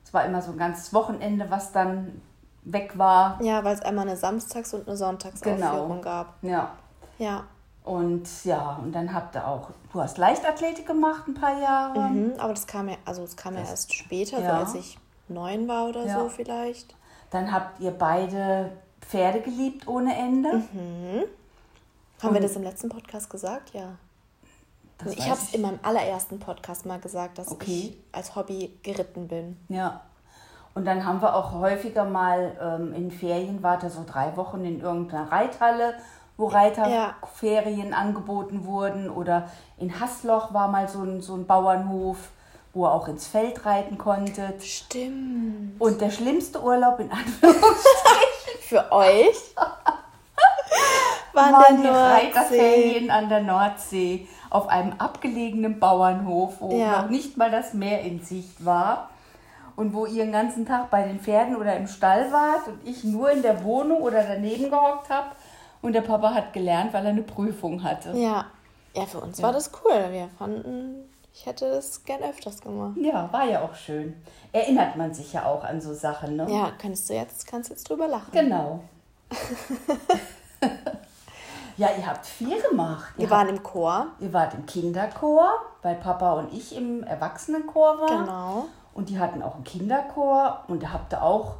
Es 0.04 0.12
war 0.12 0.24
immer 0.24 0.42
so 0.42 0.50
ein 0.52 0.58
ganzes 0.58 0.92
Wochenende, 0.92 1.48
was 1.50 1.72
dann 1.72 2.20
weg 2.64 2.98
war. 2.98 3.40
Ja, 3.42 3.62
weil 3.64 3.74
es 3.74 3.82
einmal 3.82 4.06
eine 4.08 4.16
Samstags- 4.16 4.74
und 4.74 4.86
eine 4.88 4.96
Sonntagsaufführung 4.96 5.88
Genau. 5.88 6.00
gab. 6.00 6.34
Ja. 6.42 6.70
Ja. 7.18 7.44
Und 7.84 8.44
ja, 8.44 8.80
und 8.82 8.92
dann 8.92 9.12
habt 9.14 9.36
ihr 9.36 9.46
auch, 9.46 9.68
du 9.92 10.00
hast 10.00 10.16
Leichtathletik 10.18 10.86
gemacht 10.86 11.28
ein 11.28 11.34
paar 11.34 11.60
Jahre. 11.60 12.00
Mhm, 12.00 12.32
aber 12.38 12.54
das 12.54 12.66
kam 12.66 12.88
ja, 12.88 12.96
also 13.04 13.22
es 13.22 13.36
kam 13.36 13.54
ja 13.54 13.60
Das- 13.60 13.70
erst 13.70 13.94
später, 13.94 14.40
ja. 14.40 14.50
so 14.50 14.56
als 14.56 14.74
ich 14.74 14.98
neun 15.28 15.68
war 15.68 15.88
oder 15.88 16.04
Ja. 16.06 16.18
so 16.18 16.28
vielleicht. 16.30 16.96
Dann 17.34 17.50
habt 17.52 17.80
ihr 17.80 17.90
beide 17.90 18.70
Pferde 19.00 19.40
geliebt 19.40 19.88
ohne 19.88 20.16
Ende. 20.16 20.58
Mhm. 20.72 21.24
Haben 22.22 22.34
wir 22.34 22.40
das 22.40 22.54
im 22.54 22.62
letzten 22.62 22.88
Podcast 22.88 23.28
gesagt? 23.28 23.74
Ja. 23.74 23.96
Das 24.98 25.14
ich 25.14 25.24
habe 25.28 25.40
es 25.40 25.52
in 25.52 25.62
meinem 25.62 25.80
allerersten 25.82 26.38
Podcast 26.38 26.86
mal 26.86 27.00
gesagt, 27.00 27.38
dass 27.38 27.50
Okay. 27.50 27.92
ich 27.92 27.98
als 28.12 28.36
Hobby 28.36 28.78
geritten 28.84 29.26
bin. 29.26 29.56
Ja. 29.68 30.02
Und 30.74 30.84
dann 30.84 31.04
haben 31.04 31.20
wir 31.22 31.34
auch 31.34 31.50
häufiger 31.54 32.04
mal 32.04 32.56
ähm, 32.60 32.94
in 32.94 33.10
Ferien, 33.10 33.64
warte 33.64 33.90
so 33.90 34.04
drei 34.06 34.36
Wochen 34.36 34.64
in 34.64 34.80
irgendeiner 34.80 35.32
Reithalle, 35.32 35.94
wo 36.36 36.46
Reiterferien 36.46 37.94
angeboten 37.94 38.64
wurden. 38.64 39.10
Oder 39.10 39.50
in 39.76 39.98
Hassloch 39.98 40.54
war 40.54 40.68
mal 40.68 40.88
so 40.88 41.02
ein, 41.02 41.20
so 41.20 41.34
ein 41.34 41.46
Bauernhof, 41.46 42.30
wo 42.74 42.84
ihr 42.86 42.92
auch 42.92 43.08
ins 43.08 43.26
Feld 43.26 43.64
reiten 43.64 43.96
konntet. 43.98 44.62
Stimmt. 44.62 45.80
Und 45.80 46.00
der 46.00 46.10
schlimmste 46.10 46.60
Urlaub 46.62 46.98
in 47.00 47.10
Anführungsstrichen 47.10 48.60
Für 48.62 48.90
euch 48.92 49.54
waren, 51.32 51.52
waren 51.52 51.82
die. 51.82 51.88
Reiterferien 51.88 53.10
an 53.10 53.28
der 53.28 53.40
Nordsee 53.42 54.28
auf 54.50 54.68
einem 54.68 54.92
abgelegenen 54.98 55.80
Bauernhof, 55.80 56.60
wo 56.60 56.76
Ja. 56.78 57.02
noch 57.02 57.10
nicht 57.10 57.36
mal 57.36 57.50
das 57.50 57.74
Meer 57.74 58.02
in 58.02 58.22
Sicht 58.22 58.64
war. 58.64 59.10
Und 59.76 59.92
wo 59.92 60.06
ihr 60.06 60.22
den 60.24 60.30
ganzen 60.32 60.66
Tag 60.66 60.90
bei 60.90 61.02
den 61.02 61.18
Pferden 61.18 61.56
oder 61.56 61.74
im 61.76 61.88
Stall 61.88 62.30
wart 62.30 62.68
und 62.68 62.78
ich 62.88 63.02
nur 63.02 63.32
in 63.32 63.42
der 63.42 63.64
Wohnung 63.64 64.02
oder 64.02 64.22
daneben 64.22 64.70
gehockt 64.70 65.10
habe. 65.10 65.26
Und 65.82 65.94
der 65.94 66.02
Papa 66.02 66.32
hat 66.32 66.52
gelernt, 66.52 66.92
weil 66.94 67.04
er 67.04 67.10
eine 67.10 67.22
Prüfung 67.22 67.82
hatte. 67.82 68.12
Ja. 68.16 68.44
Ja, 68.94 69.04
für 69.06 69.18
uns 69.18 69.42
war 69.42 69.52
das 69.52 69.72
cool. 69.84 70.12
Wir 70.12 70.28
fanden, 70.38 71.08
ich 71.34 71.46
hätte 71.46 71.68
das 71.68 72.04
gern 72.04 72.22
öfters 72.22 72.60
gemacht. 72.60 72.96
Ja, 72.96 73.28
war 73.32 73.44
ja 73.44 73.62
auch 73.62 73.74
schön. 73.74 74.14
Erinnert 74.52 74.96
man 74.96 75.12
sich 75.12 75.32
ja 75.32 75.44
auch 75.44 75.64
an 75.64 75.80
so 75.80 75.92
Sachen, 75.92 76.36
ne? 76.36 76.46
Ja, 76.48 76.70
kannst 76.78 77.10
du 77.10 77.14
jetzt, 77.14 77.46
kannst 77.48 77.70
jetzt 77.70 77.90
drüber 77.90 78.06
lachen. 78.06 78.30
Genau. 78.32 78.80
ja, 81.76 81.88
ihr 81.98 82.06
habt 82.06 82.24
viel 82.24 82.62
gemacht. 82.62 83.14
Ihr 83.16 83.24
Wir 83.24 83.30
waren 83.30 83.48
im 83.48 83.62
Chor. 83.64 84.06
Ihr 84.20 84.32
wart 84.32 84.54
im 84.54 84.64
Kinderchor, 84.64 85.52
weil 85.82 85.96
Papa 85.96 86.34
und 86.34 86.52
ich 86.52 86.76
im 86.76 87.02
Erwachsenenchor 87.02 88.00
waren. 88.00 88.24
Genau. 88.24 88.66
Und 88.94 89.08
die 89.08 89.18
hatten 89.18 89.42
auch 89.42 89.56
einen 89.56 89.64
Kinderchor 89.64 90.62
und 90.68 90.84
da 90.84 90.92
habt 90.92 91.12
ihr 91.12 91.22
auch 91.22 91.56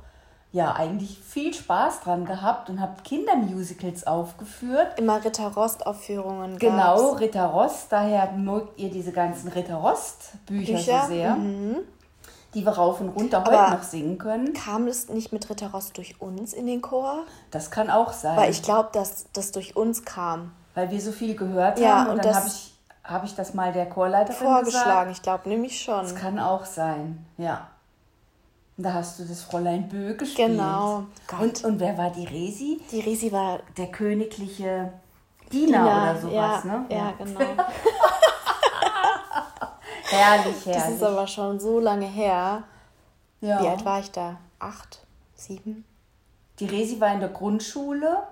ja 0.55 0.73
eigentlich 0.73 1.19
viel 1.19 1.53
Spaß 1.53 2.01
dran 2.03 2.25
gehabt 2.25 2.71
und 2.71 2.81
habt 2.81 3.03
Kindermusicals 3.05 4.07
aufgeführt. 4.07 4.99
Immer 4.99 5.23
Ritter 5.25 5.49
Rost-Aufführungen. 5.49 6.59
Genau, 6.59 7.11
gab's. 7.11 7.21
Ritter 7.21 7.47
Rost, 7.47 7.87
daher 7.91 8.31
mögt 8.33 8.79
ihr 8.79 8.89
diese 8.89 9.11
ganzen 9.11 9.49
Ritter 9.49 9.75
Rost-Bücher 9.75 10.75
Bücher, 10.75 11.03
so 11.03 11.09
sehr, 11.09 11.37
die 12.55 12.65
wir 12.65 12.71
rauf 12.73 13.01
und 13.01 13.09
runter 13.09 13.41
heute 13.45 13.59
Aber- 13.59 13.75
noch 13.75 13.83
singen 13.83 14.17
können. 14.17 14.53
Kam 14.53 14.87
es 14.87 15.09
nicht 15.09 15.33
mit 15.33 15.51
Ritter 15.51 15.73
Rost 15.73 15.97
durch 15.97 16.21
uns 16.21 16.53
in 16.53 16.67
den 16.67 16.81
Chor? 16.83 17.25
Das 17.51 17.73
kann 17.73 17.91
auch 17.91 18.13
sein, 18.13 18.37
Weil 18.37 18.51
ich 18.53 18.63
glaube, 18.63 18.91
dass 18.93 19.27
das 19.33 19.51
durch 19.51 19.75
uns 19.77 20.05
kam. 20.05 20.53
weil 20.77 20.89
wir 20.91 21.01
so 21.01 21.11
viel 21.11 21.35
gehört 21.35 21.81
Ja, 21.81 21.99
haben 22.03 22.11
und, 22.11 22.17
und 22.19 22.25
dann 22.25 22.35
habe 22.37 22.47
ich, 22.47 22.75
hab 23.03 23.25
ich 23.25 23.35
das 23.35 23.55
mal 23.55 23.73
der 23.73 23.87
Chorleiterin 23.87 24.37
Vorgeschlagen, 24.37 24.87
gesagt. 25.09 25.11
ich 25.11 25.23
glaube 25.23 25.49
nämlich 25.49 25.81
schon. 25.83 26.01
Das 26.03 26.15
kann 26.15 26.39
auch 26.39 26.65
sein, 26.65 27.27
ja. 27.39 27.67
Und 28.77 28.83
da 28.85 28.93
hast 28.95 29.19
du 29.21 29.25
das 29.25 29.43
Fräulein 29.43 29.89
Bö 29.89 30.17
gespielt. 30.17 30.49
Genau. 30.49 31.05
Und, 31.41 31.63
und 31.65 31.79
wer 31.81 31.97
war 31.97 32.11
die 32.11 32.25
Resi? 32.27 32.81
Die 32.91 33.01
Resi 33.01 33.31
war 33.31 33.61
Der 33.77 33.87
königliche 33.93 34.93
Diener, 35.53 35.83
oder 35.85 36.21
sowas, 36.21 36.65
ja, 36.65 36.71
ne? 36.71 36.87
Ja, 36.89 37.13
genau. 37.17 37.41
Herrlich, 40.05 40.57
Das 40.65 40.67
herrlich. 40.77 40.95
ist 40.97 41.03
aber 41.03 41.27
schon 41.27 41.59
so 41.61 41.81
lange 41.81 42.07
her. 42.07 42.65
ja. 43.41 43.63
Wie 43.63 43.69
alt 43.69 43.85
war 43.85 44.01
ich 44.01 44.11
da? 44.11 44.37
Acht? 44.59 45.05
Sieben? 45.35 45.85
Die 46.61 46.67
Resi 46.67 47.01
war 47.01 47.13
in 47.13 47.21
der 47.21 47.29
Grundschule, 47.31 48.23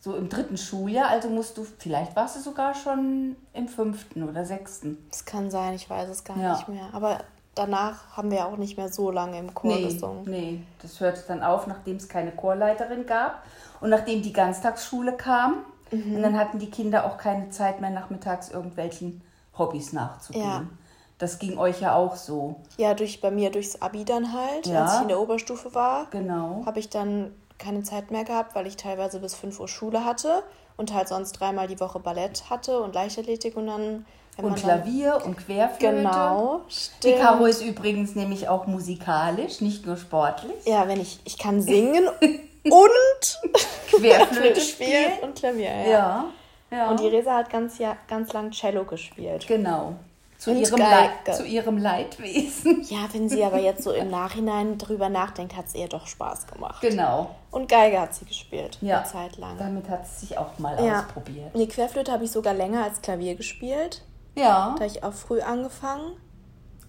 so 0.00 0.14
im 0.16 0.28
dritten 0.28 0.58
Schuljahr, 0.58 1.08
also 1.08 1.28
musst 1.30 1.56
du, 1.56 1.64
vielleicht 1.78 2.14
warst 2.14 2.36
du 2.36 2.40
sogar 2.40 2.74
schon 2.74 3.36
im 3.54 3.68
fünften 3.68 4.22
oder 4.28 4.44
sechsten. 4.44 4.98
Das 5.10 5.24
kann 5.24 5.50
sein, 5.50 5.74
ich 5.74 5.88
weiß 5.88 6.08
es 6.10 6.22
gar 6.24 6.36
Ja. 6.36 6.52
nicht 6.54 6.68
mehr. 6.68 6.88
Aber 6.92 7.20
danach 7.54 8.16
haben 8.16 8.30
wir 8.30 8.46
auch 8.46 8.56
nicht 8.56 8.76
mehr 8.76 8.88
so 8.88 9.10
lange 9.10 9.38
im 9.38 9.54
Chor 9.54 9.74
Nee, 9.74 9.84
gesungen. 9.84 10.22
nee, 10.26 10.62
das 10.82 11.00
hörte 11.00 11.22
dann 11.28 11.42
auf, 11.42 11.66
nachdem 11.66 11.96
es 11.96 12.08
keine 12.08 12.30
Chorleiterin 12.32 13.06
gab 13.06 13.42
und 13.80 13.90
nachdem 13.90 14.22
die 14.22 14.32
Ganztagsschule 14.32 15.12
kam. 15.16 15.64
Mhm. 15.90 16.16
Und 16.16 16.22
dann 16.22 16.38
hatten 16.38 16.58
die 16.58 16.70
Kinder 16.70 17.04
auch 17.06 17.18
keine 17.18 17.50
Zeit 17.50 17.80
mehr, 17.80 17.90
nachmittags 17.90 18.50
irgendwelchen 18.50 19.20
Hobbys 19.58 19.92
nachzugehen. 19.92 20.44
Ja. 20.44 20.64
Das 21.18 21.38
ging 21.38 21.58
euch 21.58 21.80
ja 21.80 21.94
auch 21.94 22.16
so. 22.16 22.56
Ja, 22.76 22.94
durch, 22.94 23.20
bei 23.20 23.30
mir 23.30 23.50
durchs 23.50 23.80
Abi 23.80 24.04
dann 24.04 24.32
halt, 24.32 24.66
Ja. 24.66 24.82
als 24.84 24.96
ich 24.96 25.02
in 25.02 25.08
der 25.08 25.20
Oberstufe 25.20 25.74
war, 25.74 26.06
Genau. 26.10 26.62
habe 26.66 26.80
ich 26.80 26.88
dann 26.90 27.32
keine 27.58 27.82
Zeit 27.84 28.10
mehr 28.10 28.24
gehabt, 28.24 28.54
weil 28.56 28.66
ich 28.66 28.76
teilweise 28.76 29.20
bis 29.20 29.34
5 29.36 29.60
Uhr 29.60 29.68
Schule 29.68 30.04
hatte 30.04 30.42
und 30.76 30.92
halt 30.92 31.06
sonst 31.06 31.32
dreimal 31.32 31.68
die 31.68 31.78
Woche 31.78 32.00
Ballett 32.00 32.50
hatte 32.50 32.80
und 32.80 32.94
Leichtathletik 32.94 33.56
und 33.56 33.66
dann... 33.68 34.06
wenn 34.36 34.46
Und 34.46 34.56
Klavier 34.56 35.20
und 35.24 35.36
Querflöte. 35.36 35.96
Genau, 35.96 36.60
Die 36.68 36.74
stimmt. 36.74 37.18
Caro 37.20 37.46
ist 37.46 37.62
übrigens 37.62 38.14
nämlich 38.14 38.48
auch 38.48 38.66
musikalisch, 38.66 39.60
nicht 39.60 39.86
nur 39.86 39.96
sportlich. 39.96 40.52
Ja, 40.64 40.88
wenn 40.88 41.00
ich, 41.00 41.20
ich 41.24 41.38
kann 41.38 41.60
singen 41.62 42.08
und 42.64 43.40
Querflöte 43.90 44.34
Flöte 44.34 44.60
spielen. 44.60 45.12
und 45.22 45.36
Klavier, 45.36 45.70
ja. 45.70 45.84
Ja, 45.88 46.24
ja. 46.70 46.90
Und 46.90 47.00
die 47.00 47.08
Resa 47.08 47.36
hat 47.36 47.50
ganz, 47.50 47.78
ja, 47.78 47.96
ganz 48.08 48.32
lang 48.32 48.50
Cello 48.50 48.84
gespielt. 48.84 49.46
genau. 49.46 49.94
Zu 50.36 50.50
Und 50.50 50.58
ihrem. 50.58 50.78
Leid, 50.80 51.10
zu 51.36 51.44
ihrem 51.46 51.78
Leidwesen. 51.78 52.82
Ja, 52.90 53.06
wenn 53.12 53.28
sie 53.30 53.42
aber 53.44 53.58
jetzt 53.58 53.82
so 53.84 53.92
im 53.92 54.10
Nachhinein 54.10 54.76
drüber 54.76 55.08
nachdenkt, 55.08 55.56
hat 55.56 55.66
es 55.68 55.74
ihr 55.74 55.88
doch 55.88 56.06
Spaß 56.06 56.48
gemacht. 56.48 56.82
Genau. 56.82 57.30
Und 57.50 57.68
Geige 57.68 58.00
hat 58.00 58.14
sie 58.14 58.24
gespielt, 58.26 58.76
Ja. 58.82 58.98
eine 58.98 59.06
Zeit 59.06 59.38
lang. 59.38 59.56
Damit 59.58 59.88
hat 59.88 60.06
sie 60.06 60.26
sich 60.26 60.36
auch 60.36 60.58
mal 60.58 60.76
Ja. 60.84 60.98
ausprobiert. 61.00 61.52
Die 61.54 61.66
Querflöte 61.68 62.12
habe 62.12 62.24
ich 62.24 62.32
sogar 62.32 62.52
länger 62.52 62.82
als 62.84 63.00
Klavier 63.00 63.36
gespielt. 63.36 64.02
Ja. 64.34 64.70
Da 64.70 64.74
habe 64.74 64.86
ich 64.86 65.02
auch 65.04 65.12
früh 65.12 65.40
angefangen. 65.40 66.12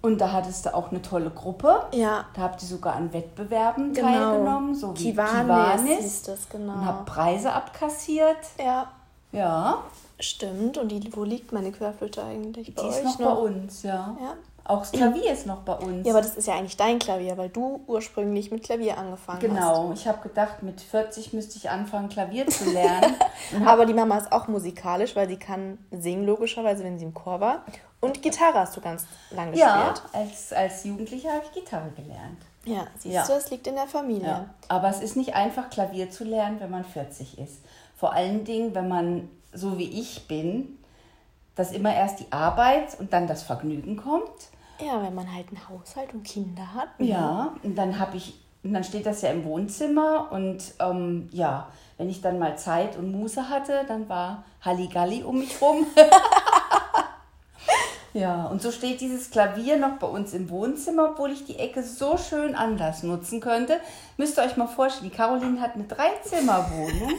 Und 0.02 0.20
da 0.22 0.32
hattest 0.32 0.66
du 0.68 0.74
auch 0.76 0.92
eine 0.92 1.02
tolle 1.02 1.32
Gruppe. 1.32 1.84
Ja, 1.92 2.26
Da 2.36 2.42
habt 2.44 2.62
ihr 2.62 2.68
sogar 2.68 2.94
an 2.96 3.12
Wettbewerben 3.12 3.92
genau. 3.94 4.08
teilgenommen, 4.08 4.76
so 4.76 4.96
wie 4.96 5.04
Kiwanis, 5.12 5.82
Kiwanis. 5.82 6.22
das, 6.24 6.40
Und 6.46 6.50
genau. 6.52 6.86
habt 6.86 7.06
Preise 7.08 7.52
abkassiert. 7.52 8.38
Ja, 8.64 8.88
Ja. 9.32 9.80
stimmt. 10.20 10.78
Und 10.78 10.90
die, 10.90 11.10
wo 11.16 11.24
liegt 11.24 11.52
meine 11.54 11.72
Querflöte 11.72 12.24
eigentlich? 12.24 12.74
Bei 12.76 12.84
Die 12.84 12.88
euch 12.90 13.04
ist 13.04 13.20
noch, 13.20 13.36
bei 13.36 13.42
uns, 13.42 13.82
ja. 13.84 14.16
Ja. 14.22 14.34
Auch 14.68 14.80
das 14.80 14.92
Klavier 14.92 15.32
ist 15.32 15.46
noch 15.46 15.62
bei 15.62 15.74
uns. 15.76 16.08
ja, 16.08 16.14
aber 16.14 16.22
das 16.24 16.36
ist 16.36 16.48
ja 16.48 16.56
eigentlich 16.56 16.76
dein 16.76 16.98
Klavier, 16.98 17.38
weil 17.38 17.50
du 17.50 17.84
ursprünglich 17.86 18.50
mit 18.50 18.64
Klavier 18.64 18.98
angefangen 18.98 19.40
hast. 19.42 19.48
Genau, 19.48 19.92
ich 19.94 20.08
habe 20.08 20.28
gedacht, 20.28 20.64
mit 20.64 20.82
40 20.82 21.34
müsste 21.34 21.58
ich 21.58 21.70
anfangen, 21.70 22.10
Klavier 22.10 22.48
zu 22.48 22.72
lernen. 22.72 23.14
Aber 23.66 23.86
die 23.86 23.94
Mama 23.94 24.18
ist 24.18 24.32
auch 24.32 24.48
musikalisch, 24.48 25.16
weil 25.16 25.28
sie 25.28 25.38
kann 25.38 25.78
singen, 25.92 26.26
logischerweise, 26.26 26.84
wenn 26.84 26.98
sie 26.98 27.06
im 27.06 27.14
Chor 27.14 27.40
war. 27.40 27.62
Und 28.02 28.24
Gitarre 28.24 28.56
hast 28.60 28.76
du 28.76 28.82
ganz 28.82 29.06
lang 29.30 29.54
ja, 29.54 29.90
gespielt. 29.92 30.10
als, 30.14 30.54
als 30.54 30.84
Jugendlicher 30.84 31.30
habe 31.30 31.44
ich 31.46 31.52
Gitarre 31.64 31.92
gelernt. 31.96 32.40
Ja, 32.66 32.88
siehst 32.98 33.14
Ja. 33.14 33.26
du, 33.28 33.34
es 33.34 33.52
liegt 33.52 33.68
in 33.68 33.76
der 33.76 33.88
Familie. 33.88 34.28
Ja. 34.28 34.46
Aber 34.68 34.90
es 34.90 35.00
ist 35.00 35.16
nicht 35.16 35.36
einfach, 35.36 35.70
Klavier 35.70 36.10
zu 36.10 36.24
lernen, 36.24 36.60
wenn 36.60 36.72
man 36.72 36.84
40 36.84 37.38
ist. 37.38 37.60
Vor 37.96 38.14
allen 38.14 38.44
Dingen, 38.44 38.74
wenn 38.74 38.88
man 38.88 39.30
so 39.54 39.78
wie 39.78 40.02
ich 40.02 40.28
bin, 40.28 40.80
dass 41.56 41.72
immer 41.72 41.96
erst 41.96 42.20
die 42.20 42.32
Arbeit 42.32 43.00
und 43.00 43.14
dann 43.14 43.28
das 43.28 43.44
Vergnügen 43.44 43.96
kommt. 43.98 44.50
Ja, 44.80 45.02
wenn 45.02 45.16
man 45.16 45.34
halt 45.34 45.48
einen 45.50 45.70
Haushalt 45.70 46.14
und 46.14 46.24
Kinder 46.24 46.74
hat. 46.74 46.90
Ja, 47.00 47.54
und 47.64 47.76
dann 47.78 47.98
habe 48.00 48.18
ich 48.18 48.40
Und 48.64 48.74
dann 48.74 48.84
steht 48.84 49.06
das 49.06 49.22
ja 49.22 49.30
im 49.30 49.46
Wohnzimmer 49.46 50.32
und 50.32 50.74
ähm, 50.80 51.30
ja, 51.32 51.68
wenn 51.98 52.10
ich 52.10 52.22
dann 52.22 52.40
mal 52.40 52.58
Zeit 52.58 52.98
und 52.98 53.12
Muße 53.12 53.48
hatte, 53.48 53.86
dann 53.88 54.10
war 54.10 54.44
Halligalli 54.62 55.24
um 55.24 55.40
mich 55.40 55.62
rum. 55.62 55.86
ja, 58.14 58.46
und 58.48 58.62
so 58.62 58.72
steht 58.72 59.00
dieses 59.02 59.30
Klavier 59.30 59.78
noch 59.78 59.98
bei 60.00 60.08
uns 60.08 60.34
im 60.34 60.50
Wohnzimmer, 60.50 61.12
obwohl 61.12 61.32
ich 61.32 61.46
die 61.46 61.60
Ecke 61.60 61.84
so 61.84 62.18
schön 62.18 62.56
anders 62.56 63.04
nutzen 63.04 63.40
könnte. 63.40 63.80
Müsst 64.18 64.38
ihr 64.38 64.44
euch 64.44 64.58
mal 64.58 64.68
vorstellen, 64.68 65.10
die 65.12 65.16
Caroline 65.16 65.62
hat 65.62 65.76
eine 65.76 65.86
Dreizimmerwohnung. 65.86 67.12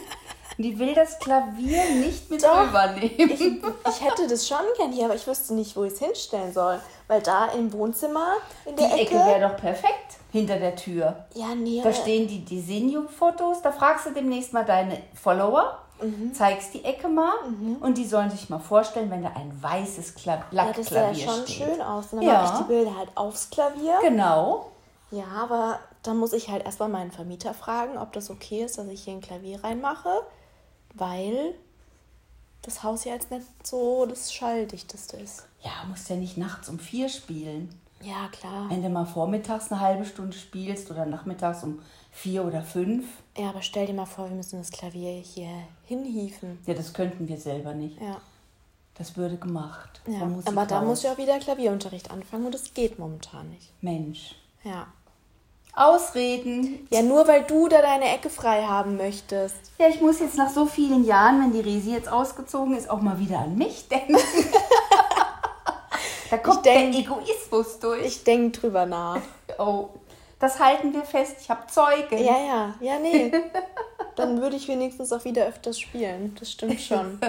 Die 0.59 0.79
will 0.79 0.95
das 0.95 1.19
Klavier 1.19 1.83
nicht 2.01 2.31
mit 2.31 2.43
Doch, 2.43 2.69
rübernehmen. 2.69 3.31
Ich, 3.31 3.41
ich 3.41 4.01
hätte 4.05 4.27
das 4.29 4.49
schon 4.49 4.59
gern 4.77 4.91
hier, 4.93 5.05
aber 5.05 5.15
ich 5.15 5.27
wüsste 5.27 5.53
nicht, 5.55 5.77
wo 5.77 5.85
ich 5.85 5.93
es 5.93 5.99
hinstellen 5.99 6.53
soll. 6.53 6.81
Weil 7.09 7.21
da 7.23 7.47
im 7.49 7.73
Wohnzimmer 7.73 8.35
in 8.65 8.75
Die 8.75 8.83
der 8.83 8.95
Ecke 8.95 9.15
Ecke. 9.15 9.15
wäre 9.27 9.49
doch 9.51 9.57
perfekt 9.57 10.17
hinter 10.33 10.59
der 10.59 10.75
Tür. 10.77 11.25
ja, 11.35 11.55
nee. 11.55 11.81
Da 11.83 11.93
stehen 11.93 12.27
die 12.27 12.45
Desenio-Fotos, 12.45 13.63
da 13.63 13.73
fragst 13.73 14.07
du 14.07 14.11
demnächst 14.13 14.53
mal 14.53 14.65
deine 14.65 14.99
Follower, 15.15 15.79
Mhm. 15.99 16.35
zeigst 16.35 16.75
die 16.75 16.85
Ecke 16.85 17.09
mal 17.09 17.33
und 17.81 17.97
die 17.97 18.05
sollen 18.05 18.29
sich 18.31 18.51
mal 18.51 18.59
vorstellen, 18.59 19.11
wenn 19.11 19.23
da 19.23 19.31
ein 19.35 19.51
weißes 19.63 20.15
Kla 20.15 20.45
ja, 20.51 20.67
das 20.67 20.91
Lackklavier 20.91 21.25
schon 21.27 21.47
steht. 21.47 21.57
schön 21.69 21.81
aus. 21.81 22.13
Und 22.13 22.19
dann 22.19 22.29
Ja. 22.29 22.43
mache 22.43 22.53
ich 22.53 22.59
die 22.61 22.65
Bilder 22.69 22.97
halt 22.99 23.09
aufs 23.15 23.49
Klavier. 23.49 23.95
Genau. 24.03 24.67
Ja, 25.11 25.25
aber 25.41 25.79
dann 26.03 26.19
muss 26.19 26.35
ich 26.35 26.51
halt 26.51 26.67
erstmal 26.67 26.91
meinen 26.91 27.13
Vermieter 27.13 27.55
fragen, 27.55 27.97
ob 27.97 28.13
das 28.13 28.29
okay 28.29 28.63
ist, 28.63 28.77
dass 28.77 28.87
ich 28.89 29.05
hier 29.05 29.15
ein 29.15 29.23
Klavier 29.23 29.65
reinmache, 29.65 30.21
weil 30.97 31.55
das 32.63 32.83
Haus 32.83 33.05
ja 33.05 33.13
jetzt 33.15 33.31
nicht 33.31 33.47
so 33.67 34.07
das 34.07 34.33
Schalldichteste 34.33 35.17
ist. 35.19 35.45
Ja, 35.63 35.71
musst 35.89 36.09
ja 36.09 36.17
nicht 36.17 36.37
nachts 36.37 36.69
um 36.69 36.79
vier 36.79 37.09
spielen. 37.09 37.69
Ja, 38.03 38.29
klar. 38.29 38.69
Wenn 38.69 38.83
du 38.83 38.89
mal 38.91 39.07
vormittags 39.07 39.71
eine 39.73 39.81
halbe 39.81 40.05
Stunde 40.05 40.37
spielst 40.37 40.91
oder 40.91 41.07
nachmittags 41.07 41.63
um 41.63 41.81
vier 42.13 42.45
oder 42.45 42.63
fünf, 42.63 43.07
Ja, 43.37 43.49
aber 43.51 43.63
stell 43.63 43.87
dir 43.87 43.95
mal 43.95 44.07
vor, 44.07 44.29
wir 44.29 44.37
müssen 44.37 44.59
das 44.59 44.71
Klavier 44.71 45.13
hier 45.21 45.51
hinhieven. 45.87 46.59
ja, 46.67 46.75
das 46.75 46.93
könnten 46.93 47.27
wir 47.29 47.39
selber 47.39 47.73
nicht. 47.75 48.01
Ja, 48.01 48.21
Das 48.95 49.17
würde 49.17 49.37
gemacht. 49.37 50.01
ja. 50.07 50.23
aber 50.45 50.67
da 50.67 50.83
muss 50.83 51.05
ich 51.05 51.11
auch 51.11 51.19
wieder 51.19 51.39
Klavierunterricht 51.39 52.11
anfangen 52.11 52.47
und 52.47 52.55
das 52.55 52.73
geht 52.75 52.99
momentan 52.99 53.49
nicht. 53.51 53.71
Mensch. 53.83 54.35
Ja. 54.65 54.87
Ausreden. 55.77 56.87
Ja, 56.91 57.03
nur 57.03 57.29
weil 57.29 57.43
du 57.45 57.69
da 57.69 57.83
deine 57.83 58.13
Ecke 58.15 58.31
frei 58.31 58.63
haben 58.63 58.97
möchtest. 58.97 59.57
Ja, 59.79 59.89
ich 59.89 60.01
muss 60.01 60.21
jetzt 60.21 60.37
nach 60.39 60.49
so 60.51 60.65
vielen 60.67 61.05
Jahren, 61.05 61.41
wenn 61.41 61.53
die 61.53 61.61
Resi 61.61 61.93
jetzt 61.93 62.11
ausgezogen 62.11 62.75
ist, 62.77 62.89
auch 62.89 63.01
mal 63.03 63.19
wieder 63.19 63.41
an 63.41 63.57
mich 63.59 63.87
denken. 63.89 64.17
da 66.31 66.39
kommt 66.39 66.65
denk- 66.65 66.93
der 66.93 67.01
Egoismus 67.03 67.79
durch. 67.79 68.07
Ich 68.07 68.25
denke 68.25 68.59
drüber 68.59 68.87
nach. 68.87 69.21
oh, 69.59 69.89
das 70.39 70.59
halten 70.61 70.93
wir 70.95 71.03
fest. 71.05 71.37
Ich 71.41 71.51
habe 71.51 71.67
Zeugen. 71.67 72.19
Ja, 72.25 72.39
ja, 72.39 72.75
ja, 72.81 72.99
nee. 72.99 73.31
Dann 74.17 74.41
würde 74.41 74.57
ich 74.57 74.69
wenigstens 74.69 75.13
auch 75.13 75.25
wieder 75.25 75.45
öfters 75.47 75.79
spielen. 75.79 76.35
Das 76.39 76.51
stimmt 76.53 76.81
schon. 76.81 77.19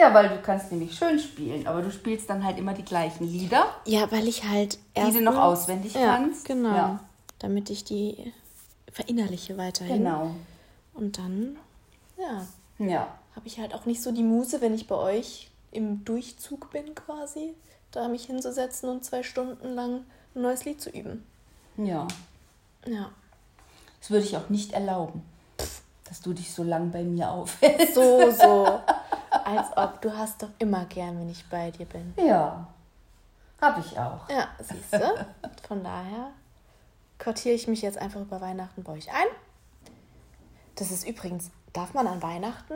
Ja, 0.00 0.14
weil 0.14 0.30
du 0.30 0.40
kannst 0.40 0.72
nämlich 0.72 0.96
schön 0.96 1.18
spielen, 1.18 1.66
aber 1.66 1.82
du 1.82 1.90
spielst 1.90 2.30
dann 2.30 2.42
halt 2.42 2.56
immer 2.56 2.72
die 2.72 2.84
gleichen 2.84 3.24
Lieder. 3.24 3.66
Ja, 3.84 4.10
weil 4.10 4.26
ich 4.28 4.44
halt 4.48 4.78
Die 4.96 5.00
erst 5.00 5.16
du 5.16 5.20
noch 5.20 5.36
auswendig 5.36 5.92
ja, 5.92 6.16
kannst. 6.16 6.46
Genau. 6.46 6.74
Ja. 6.74 7.00
Damit 7.38 7.68
ich 7.68 7.84
die 7.84 8.32
verinnerliche 8.90 9.58
weiterhin. 9.58 9.98
Genau. 9.98 10.30
Und 10.94 11.18
dann, 11.18 11.58
ja, 12.16 12.46
Ja. 12.78 13.08
habe 13.36 13.46
ich 13.46 13.58
halt 13.58 13.74
auch 13.74 13.84
nicht 13.84 14.02
so 14.02 14.10
die 14.10 14.22
Muße, 14.22 14.62
wenn 14.62 14.72
ich 14.72 14.86
bei 14.86 14.94
euch 14.94 15.50
im 15.70 16.02
Durchzug 16.06 16.70
bin 16.70 16.94
quasi, 16.94 17.52
da 17.90 18.08
mich 18.08 18.24
hinzusetzen 18.24 18.88
und 18.88 19.04
zwei 19.04 19.22
Stunden 19.22 19.74
lang 19.74 20.04
ein 20.34 20.40
neues 20.40 20.64
Lied 20.64 20.80
zu 20.80 20.88
üben. 20.88 21.26
Ja. 21.76 22.08
Ja. 22.86 23.10
Das 24.00 24.10
würde 24.10 24.24
ich 24.24 24.34
auch 24.38 24.48
nicht 24.48 24.72
erlauben, 24.72 25.22
dass 26.08 26.22
du 26.22 26.32
dich 26.32 26.54
so 26.54 26.62
lang 26.62 26.90
bei 26.90 27.02
mir 27.02 27.30
aufhältst. 27.30 27.94
So, 27.94 28.30
so. 28.30 28.80
Als 29.44 29.76
ob 29.76 30.00
du 30.00 30.16
hast 30.16 30.42
doch 30.42 30.50
immer 30.58 30.84
gern, 30.86 31.18
wenn 31.18 31.30
ich 31.30 31.48
bei 31.48 31.70
dir 31.70 31.86
bin. 31.86 32.14
Ja. 32.16 32.66
Habe 33.60 33.80
ich 33.80 33.98
auch. 33.98 34.28
Ja, 34.28 34.48
siehst 34.58 34.92
du? 34.92 35.26
Von 35.68 35.84
daher 35.84 36.30
quartiere 37.18 37.54
ich 37.54 37.68
mich 37.68 37.82
jetzt 37.82 37.98
einfach 37.98 38.20
über 38.20 38.40
Weihnachten 38.40 38.82
bei 38.82 38.92
euch 38.92 39.10
ein. 39.10 39.26
Das 40.76 40.90
ist 40.90 41.06
übrigens, 41.06 41.50
darf 41.72 41.92
man 41.92 42.06
an 42.06 42.22
Weihnachten, 42.22 42.74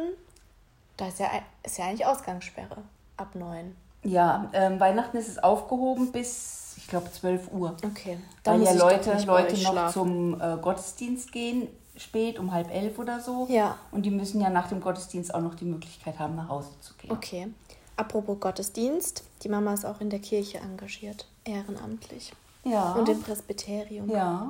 da 0.96 1.09
ist 1.09 1.18
ja, 1.18 1.29
ist 1.62 1.79
ja 1.79 1.87
eigentlich 1.87 2.07
Ausgangssperre 2.07 2.83
ab 3.16 3.35
neun. 3.35 3.74
Ja, 4.03 4.50
ähm, 4.53 4.79
Weihnachten 4.79 5.16
ist 5.16 5.29
es 5.29 5.38
aufgehoben 5.42 6.12
bis, 6.12 6.74
ich 6.77 6.87
glaube, 6.87 7.11
12 7.11 7.50
Uhr. 7.53 7.74
Okay. 7.83 8.18
Weil 8.44 8.59
muss 8.59 8.68
ja 8.68 8.74
Leute, 8.74 9.12
Leute 9.24 9.55
noch 9.62 9.72
schlafen. 9.72 9.92
zum 9.92 10.40
äh, 10.40 10.59
Gottesdienst 10.61 11.33
gehen, 11.33 11.68
spät, 11.96 12.38
um 12.38 12.52
halb 12.52 12.70
elf 12.70 12.98
oder 12.98 13.20
so. 13.20 13.46
Ja. 13.50 13.78
Und 13.92 14.02
die 14.07 14.11
müssen 14.11 14.40
ja 14.40 14.50
nach 14.50 14.68
dem 14.68 14.80
Gottesdienst 14.80 15.35
auch 15.35 15.40
noch 15.40 15.54
die 15.54 15.64
Möglichkeit 15.64 16.18
haben, 16.18 16.35
nach 16.37 16.48
Hause 16.48 16.70
zu 16.80 16.94
gehen. 16.94 17.11
Okay. 17.12 17.48
Apropos 17.96 18.40
Gottesdienst, 18.40 19.22
die 19.42 19.48
Mama 19.48 19.72
ist 19.74 19.85
auch 19.87 20.00
in 20.00 20.11
der 20.11 20.18
Kirche 20.18 20.59
engagiert, 20.59 21.26
ehrenamtlich. 21.44 22.33
Ja. 22.64 22.92
Und 22.92 23.09
im 23.09 23.20
Presbyterium. 23.22 24.11
ja. 24.11 24.48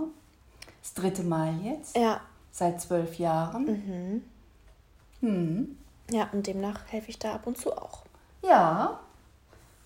Das 0.80 0.92
dritte 0.92 1.22
Mal 1.22 1.54
jetzt, 1.62 1.96
Ja, 1.96 2.20
seit 2.52 2.78
zwölf 2.78 3.18
Jahren. 3.18 3.64
Mhm. 3.64 4.22
Hm. 5.20 5.78
ja, 6.10 6.28
und 6.32 6.46
demnach 6.46 6.80
helfe 6.88 7.08
ich 7.08 7.18
da 7.18 7.34
ab 7.34 7.46
und 7.46 7.56
zu 7.56 7.72
auch. 7.72 8.02
Ja. 8.42 9.00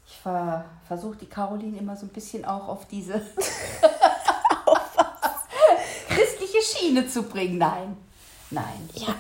Ich 0.04 0.16
ver 0.16 0.64
versuche 0.88 1.16
die 1.16 1.26
Caroline 1.26 1.78
immer 1.78 1.96
so 1.96 2.06
ein 2.06 2.08
bisschen 2.08 2.44
auch 2.44 2.66
auf 2.66 2.86
diese 2.86 3.14
Schiene 6.78 7.06
zu 7.06 7.22
bringen. 7.24 7.58
Nein. 7.58 7.96
Nein. 8.50 8.88
Ja. 8.94 9.14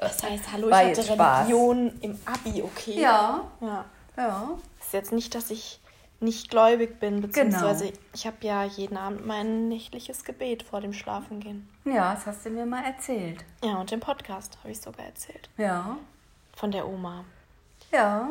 Das 0.00 0.22
heißt, 0.22 0.52
hallo, 0.52 0.66
ich 0.66 0.72
War 0.72 0.84
hatte 0.84 1.02
Spaß. 1.02 1.46
Religion 1.48 1.92
im 2.02 2.18
Abi, 2.26 2.62
okay? 2.62 3.00
Ja. 3.00 3.44
Ja. 3.60 3.84
Ja. 4.16 4.50
ist 4.80 4.92
jetzt 4.92 5.12
nicht, 5.12 5.34
dass 5.34 5.50
ich 5.50 5.80
nicht 6.22 6.50
gläubig 6.50 7.00
bin, 7.00 7.22
beziehungsweise 7.22 7.86
Genau. 7.86 7.98
ich 8.12 8.26
habe 8.26 8.36
ja 8.42 8.64
jeden 8.64 8.98
Abend 8.98 9.24
mein 9.26 9.68
nächtliches 9.68 10.24
Gebet 10.24 10.62
vor 10.62 10.82
dem 10.82 10.92
Schlafengehen. 10.92 11.66
Ja, 11.86 12.12
das 12.14 12.26
hast 12.26 12.44
du 12.44 12.50
mir 12.50 12.66
mal 12.66 12.84
erzählt. 12.84 13.42
Ja, 13.64 13.76
und 13.76 13.90
im 13.92 14.00
Podcast 14.00 14.58
habe 14.58 14.70
ich 14.72 14.80
sogar 14.80 15.06
erzählt. 15.06 15.48
Ja. 15.56 15.96
Von 16.54 16.70
der 16.72 16.86
Oma. 16.86 17.24
Ja. 17.90 18.28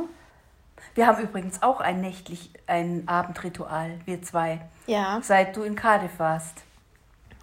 Wir 0.94 1.08
haben 1.08 1.24
übrigens 1.24 1.64
auch 1.64 1.80
ein 1.82 2.00
nächtlich, 2.02 2.52
ein 2.68 3.08
Abendritual, 3.08 4.00
wir 4.06 4.22
zwei, 4.22 4.62
Ja, 4.86 5.20
seit 5.24 5.56
du 5.58 5.64
in 5.64 5.76
Cardiff 5.76 6.20
warst. 6.20 6.60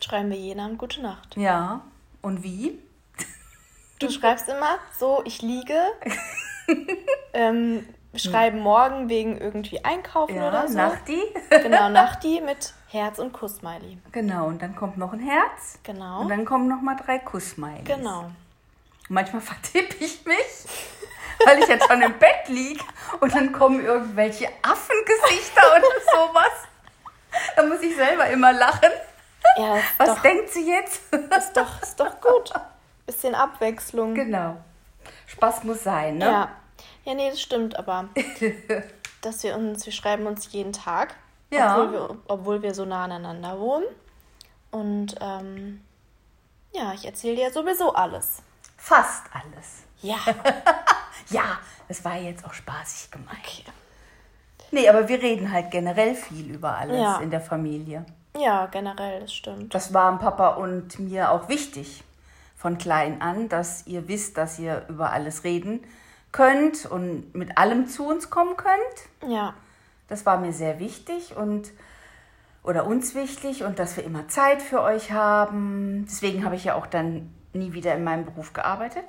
Schreiben 0.00 0.30
wir 0.30 0.36
jeden 0.36 0.60
Abend 0.60 0.78
Gute 0.78 1.02
Nacht. 1.02 1.36
Ja. 1.36 1.80
Und 2.22 2.42
wie? 2.42 2.78
Du 3.98 4.10
schreibst 4.10 4.48
immer 4.48 4.78
so, 4.98 5.22
ich 5.24 5.40
liege. 5.40 5.78
ähm, 7.32 7.86
schreiben 8.14 8.60
morgen 8.60 9.08
wegen 9.08 9.38
irgendwie 9.38 9.84
Einkaufen 9.84 10.36
Ja, 10.36 10.48
oder 10.48 10.68
so. 10.68 10.76
Nachti. 10.76 11.20
Genau, 11.50 11.88
Nachti 11.88 12.40
mit 12.40 12.74
Herz 12.88 13.18
und 13.18 13.32
Kussmiley. 13.32 13.98
Genau, 14.12 14.46
und 14.46 14.60
dann 14.62 14.76
kommt 14.76 14.98
noch 14.98 15.12
ein 15.12 15.20
Herz. 15.20 15.78
Genau. 15.82 16.20
Und 16.20 16.28
dann 16.28 16.44
kommen 16.44 16.68
noch 16.68 16.82
mal 16.82 16.96
drei 16.96 17.18
Kussmeilen. 17.18 17.84
Genau. 17.84 18.30
Manchmal 19.08 19.40
vertippe 19.42 19.96
ich 20.00 20.24
mich, 20.24 20.66
weil 21.44 21.58
ich 21.58 21.68
jetzt 21.68 21.86
schon 21.86 22.02
im 22.02 22.18
Bett 22.18 22.48
liege 22.48 22.84
und 23.20 23.34
dann 23.34 23.52
kommen 23.52 23.84
irgendwelche 23.84 24.48
Affengesichter 24.62 25.62
oder 25.76 25.88
sowas. 26.12 26.52
Da 27.54 27.62
muss 27.64 27.80
ich 27.80 27.94
selber 27.94 28.26
immer 28.28 28.52
lachen. 28.52 28.90
Ja, 29.58 29.78
Was 29.98 30.08
doch, 30.08 30.22
denkt 30.22 30.50
sie 30.50 30.68
jetzt? 30.68 31.02
ist 31.12 31.56
doch, 31.56 31.82
ist 31.82 31.98
doch 31.98 32.20
gut. 32.20 32.52
Bisschen 33.06 33.34
Abwechslung. 33.34 34.14
genau. 34.14 34.56
Spaß 35.26 35.64
muss 35.64 35.82
sein, 35.84 36.18
ne? 36.18 36.24
Ja. 36.26 36.48
Ja, 37.04 37.14
nee, 37.14 37.30
das 37.30 37.40
stimmt, 37.40 37.76
aber 37.78 38.08
dass 39.22 39.42
wir 39.42 39.54
uns, 39.56 39.86
wir 39.86 39.92
schreiben 39.92 40.26
uns 40.26 40.50
jeden 40.52 40.72
Tag, 40.72 41.14
Ja. 41.50 41.76
obwohl, 41.78 41.92
wir, 41.92 42.16
obwohl 42.28 42.62
wir 42.62 42.74
so 42.74 42.84
nah 42.84 43.04
aneinander 43.04 43.58
wohnen. 43.60 43.86
Und 44.72 45.14
ähm, 45.20 45.80
ja, 46.74 46.92
ich 46.92 47.06
erzähle 47.06 47.36
dir 47.36 47.52
sowieso 47.52 47.94
alles. 47.94 48.42
Fast 48.76 49.22
alles. 49.32 49.84
Ja, 50.02 50.16
Ja, 51.30 51.58
das 51.88 52.04
war 52.04 52.16
jetzt 52.16 52.44
auch 52.44 52.52
spaßig 52.52 53.10
gemeint. 53.10 53.38
okay. 53.42 53.64
Nee, 54.72 54.88
aber 54.88 55.08
wir 55.08 55.22
reden 55.22 55.50
halt 55.52 55.70
generell 55.70 56.14
viel 56.14 56.50
über 56.54 56.76
alles 56.76 57.00
Ja. 57.00 57.18
in 57.18 57.30
der 57.30 57.40
Familie. 57.40 58.04
Ja, 58.38 58.66
generell, 58.66 59.20
das 59.20 59.32
stimmt. 59.32 59.74
Das 59.74 59.94
war 59.94 60.10
dem 60.10 60.18
Papa 60.18 60.50
und 60.50 60.98
mir 60.98 61.30
auch 61.30 61.48
wichtig 61.48 62.04
von 62.56 62.78
klein 62.78 63.20
an, 63.20 63.48
dass 63.48 63.86
ihr 63.86 64.08
wisst, 64.08 64.36
dass 64.36 64.58
ihr 64.58 64.84
über 64.88 65.12
alles 65.12 65.44
reden 65.44 65.84
könnt 66.32 66.86
und 66.86 67.34
mit 67.34 67.56
allem 67.58 67.86
zu 67.88 68.06
uns 68.06 68.30
kommen 68.30 68.56
könnt. 68.56 69.32
Ja, 69.32 69.54
Das 70.08 70.26
war 70.26 70.38
mir 70.38 70.52
sehr 70.52 70.78
wichtig 70.78 71.36
und 71.36 71.72
oder 72.62 72.86
uns 72.86 73.14
wichtig 73.14 73.62
und 73.62 73.78
dass 73.78 73.96
wir 73.96 74.04
immer 74.04 74.26
Zeit 74.28 74.60
für 74.60 74.82
euch 74.82 75.12
haben. 75.12 76.04
Deswegen 76.08 76.44
habe 76.44 76.56
ich 76.56 76.64
ja 76.64 76.74
auch 76.74 76.86
dann 76.86 77.32
nie 77.52 77.72
wieder 77.72 77.94
in 77.94 78.02
meinem 78.02 78.24
Beruf 78.24 78.52
gearbeitet. 78.52 79.04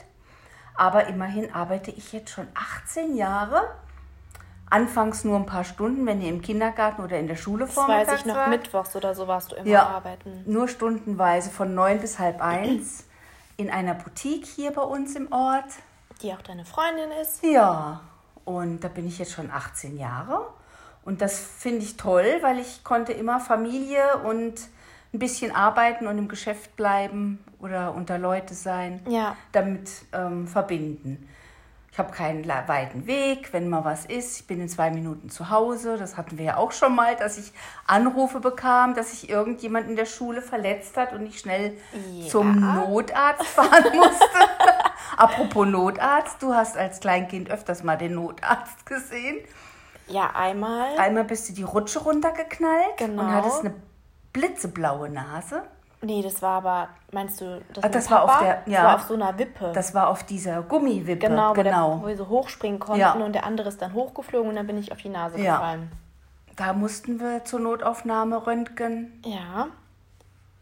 Aber 0.75 1.07
immerhin 1.07 1.53
arbeite 1.53 1.89
ich 1.89 2.13
jetzt 2.13 2.29
schon 2.29 2.47
18 2.53 3.15
Jahre 3.15 3.67
Anfangs 4.69 5.23
nur 5.23 5.37
ein 5.37 5.45
paar 5.45 5.63
Stunden, 5.63 6.05
wenn 6.05 6.21
ihr 6.21 6.29
im 6.29 6.41
Kindergarten 6.41 7.01
oder 7.01 7.17
in 7.17 7.27
der 7.27 7.35
Schule 7.35 7.65
das 7.65 7.77
weiß 7.77 8.19
ich 8.19 8.25
noch, 8.25 8.35
war. 8.35 8.49
mittwochs 8.49 8.95
oder 8.95 9.15
so 9.15 9.27
warst 9.27 9.51
du 9.51 9.55
immer 9.55 9.67
ja, 9.67 9.87
arbeiten. 9.87 10.43
Nur 10.45 10.67
stundenweise 10.67 11.49
von 11.49 11.73
neun 11.73 11.99
bis 11.99 12.19
halb 12.19 12.41
eins 12.41 13.05
in 13.55 13.69
einer 13.69 13.93
Boutique 13.93 14.45
hier 14.45 14.71
bei 14.71 14.81
uns 14.81 15.15
im 15.15 15.31
Ort. 15.31 15.65
Die 16.21 16.33
auch 16.33 16.41
deine 16.41 16.65
Freundin 16.65 17.11
ist. 17.21 17.43
Ja, 17.43 18.01
und 18.45 18.81
da 18.81 18.87
bin 18.87 19.07
ich 19.07 19.19
jetzt 19.19 19.33
schon 19.33 19.51
18 19.51 19.97
Jahre. 19.97 20.47
Und 21.03 21.21
das 21.21 21.39
finde 21.39 21.83
ich 21.83 21.95
toll, 21.95 22.39
weil 22.41 22.59
ich 22.59 22.83
konnte 22.83 23.13
immer 23.13 23.39
Familie 23.39 24.17
und 24.25 24.55
ein 25.13 25.19
bisschen 25.19 25.55
arbeiten 25.55 26.07
und 26.07 26.17
im 26.17 26.27
Geschäft 26.27 26.75
bleiben 26.75 27.43
oder 27.59 27.93
unter 27.93 28.17
Leute 28.17 28.53
sein, 28.53 29.01
ja. 29.07 29.35
damit 29.51 29.89
ähm, 30.13 30.47
verbinden. 30.47 31.27
Ich 31.97 31.99
habe 31.99 32.13
keinen 32.13 32.47
weiten 32.47 33.07
Weg, 33.07 33.53
wenn 33.53 33.69
mal 33.69 33.83
was 33.83 34.05
ist. 34.05 34.39
Ich 34.39 34.45
bin 34.45 34.61
in 34.61 34.69
zwei 34.69 34.91
Minuten 34.91 35.31
zu 35.31 35.49
Hause. 35.49 35.97
Das 35.97 36.15
hatten 36.15 36.37
wir 36.37 36.45
ja 36.45 36.57
auch 36.57 36.71
schon 36.71 36.93
mal, 36.93 37.15
dass 37.15 37.39
ich 37.39 37.51
Anrufe 37.87 38.39
bekam, 38.39 38.93
dass 38.93 39.09
sich 39.09 39.31
irgendjemand 39.31 39.89
in 39.89 39.95
der 39.95 40.05
Schule 40.05 40.43
verletzt 40.43 40.95
hat 40.95 41.11
und 41.11 41.25
ich 41.25 41.39
schnell 41.39 41.75
ja. 42.13 42.27
zum 42.27 42.59
Notarzt 42.59 43.47
fahren 43.47 43.85
musste. 43.95 44.39
Apropos 45.17 45.65
Notarzt, 45.65 46.39
du 46.43 46.53
hast 46.53 46.77
als 46.77 46.99
Kleinkind 46.99 47.49
öfters 47.49 47.81
mal 47.81 47.97
den 47.97 48.13
Notarzt 48.13 48.85
gesehen. 48.85 49.37
Ja, 50.05 50.35
einmal. 50.35 50.95
Einmal 50.99 51.23
bist 51.23 51.49
du 51.49 51.53
die 51.53 51.63
Rutsche 51.63 51.97
runtergeknallt 51.97 52.97
genau. 52.97 53.23
und 53.23 53.31
hattest 53.31 53.61
eine 53.61 53.73
blitzeblaue 54.33 55.09
Nase. 55.09 55.63
Nee, 56.07 56.21
das 56.21 56.41
war 56.41 56.59
aber, 56.59 56.87
meinst 57.11 57.41
du, 57.41 57.61
das, 57.73 57.83
Ach, 57.83 57.89
das 57.89 58.09
war 58.09 58.23
auf 58.23 58.39
der, 58.39 58.63
ja, 58.65 58.81
das 58.81 58.83
war 58.83 58.95
auf 58.95 59.01
so 59.01 59.13
einer 59.15 59.37
Wippe. 59.37 59.71
Das 59.73 59.93
war 59.93 60.07
auf 60.07 60.23
dieser 60.23 60.61
Gummiwippe. 60.61 61.27
Genau, 61.27 61.49
wo, 61.49 61.53
genau. 61.53 61.89
Der, 61.95 62.01
wo 62.01 62.07
wir 62.07 62.15
so 62.15 62.29
hochspringen 62.29 62.79
konnten 62.79 63.01
ja. 63.01 63.11
und 63.11 63.33
der 63.33 63.45
andere 63.45 63.67
ist 63.67 63.81
dann 63.81 63.91
hochgeflogen 63.91 64.49
und 64.49 64.55
dann 64.55 64.65
bin 64.65 64.77
ich 64.77 64.93
auf 64.93 64.99
die 64.99 65.09
Nase 65.09 65.37
ja. 65.37 65.57
gefallen. 65.57 65.91
Da 66.55 66.71
mussten 66.71 67.19
wir 67.19 67.43
zur 67.43 67.59
Notaufnahme 67.59 68.47
röntgen. 68.47 69.21
Ja. 69.25 69.67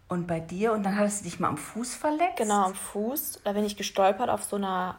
Und 0.07 0.25
bei 0.25 0.39
dir, 0.39 0.73
und 0.73 0.81
dann 0.81 0.97
hattest 0.97 1.19
du 1.19 1.25
dich 1.25 1.39
mal 1.39 1.49
am 1.49 1.57
Fuß 1.57 1.93
verletzt? 1.93 2.37
Genau, 2.37 2.65
am 2.65 2.73
Fuß. 2.73 3.41
Da 3.43 3.51
bin 3.51 3.65
ich 3.65 3.77
gestolpert 3.77 4.31
auf 4.31 4.43
so 4.43 4.55
einer 4.55 4.95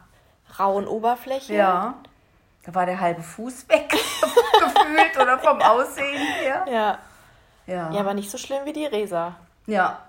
rauen 0.57 0.87
Oberfläche. 0.87 1.55
Ja. 1.55 1.95
Da 2.63 2.73
war 2.73 2.85
der 2.85 3.01
halbe 3.01 3.21
Fuß 3.21 3.67
weg, 3.67 3.89
gefühlt 3.89 5.21
oder 5.21 5.39
vom 5.39 5.61
Aussehen 5.61 6.21
her. 6.39 6.65
Ja. 6.71 6.97
ja. 7.65 7.91
Ja, 7.91 7.99
aber 7.99 8.13
nicht 8.13 8.31
so 8.31 8.37
schlimm 8.37 8.63
wie 8.63 8.71
die 8.71 8.85
Resa. 8.85 9.35
Ja, 9.65 10.06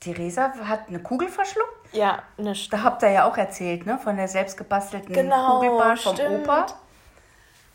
Theresa 0.00 0.52
hat 0.64 0.88
eine 0.88 0.98
Kugel 0.98 1.28
verschluckt. 1.28 1.92
Ja, 1.92 2.22
eine 2.38 2.54
St 2.54 2.72
Da 2.72 2.82
habt 2.82 3.02
ihr 3.02 3.10
ja 3.10 3.24
auch 3.24 3.36
erzählt, 3.36 3.86
ne? 3.86 3.98
Von 3.98 4.16
der 4.16 4.28
selbstgebastelten 4.28 5.14
genau, 5.14 5.60
Kugelbahn 5.60 5.96
vom 5.96 6.14
stimmt. 6.14 6.44
Opa. 6.44 6.66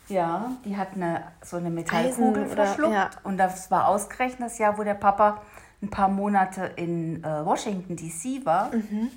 Ja, 0.08 0.50
die 0.64 0.76
hat 0.76 0.88
eine, 0.94 1.24
so 1.42 1.56
eine 1.56 1.70
Metallkugel 1.70 2.46
verschluckt. 2.46 2.90
Oder, 2.90 2.96
ja. 2.96 3.10
Und 3.24 3.38
das 3.38 3.70
war 3.70 3.88
ausgerechnet 3.88 4.50
das 4.50 4.58
Jahr, 4.58 4.76
wo 4.78 4.82
der 4.82 4.94
Papa 4.94 5.42
ein 5.80 5.90
paar 5.90 6.08
Monate 6.08 6.70
in 6.76 7.24
äh, 7.24 7.44
Washington 7.44 7.96
DC 7.96 8.44
war. 8.44 8.74
Mhm. 8.74 9.10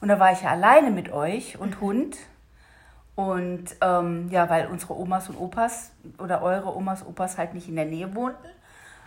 Und 0.00 0.08
da 0.08 0.18
war 0.18 0.32
ich 0.32 0.42
ja 0.42 0.50
alleine 0.50 0.90
mit 0.90 1.12
euch 1.12 1.58
und 1.58 1.76
mhm. 1.76 1.80
Hund. 1.80 2.16
Und 3.14 3.64
ähm, 3.80 4.28
ja, 4.30 4.48
weil 4.48 4.66
unsere 4.68 4.96
Omas 4.96 5.28
und 5.28 5.36
Opas 5.36 5.92
oder 6.18 6.42
eure 6.42 6.74
Omas 6.74 7.02
und 7.02 7.08
Opas 7.08 7.36
halt 7.36 7.54
nicht 7.54 7.68
in 7.68 7.76
der 7.76 7.84
Nähe 7.84 8.14
wohnten. 8.14 8.48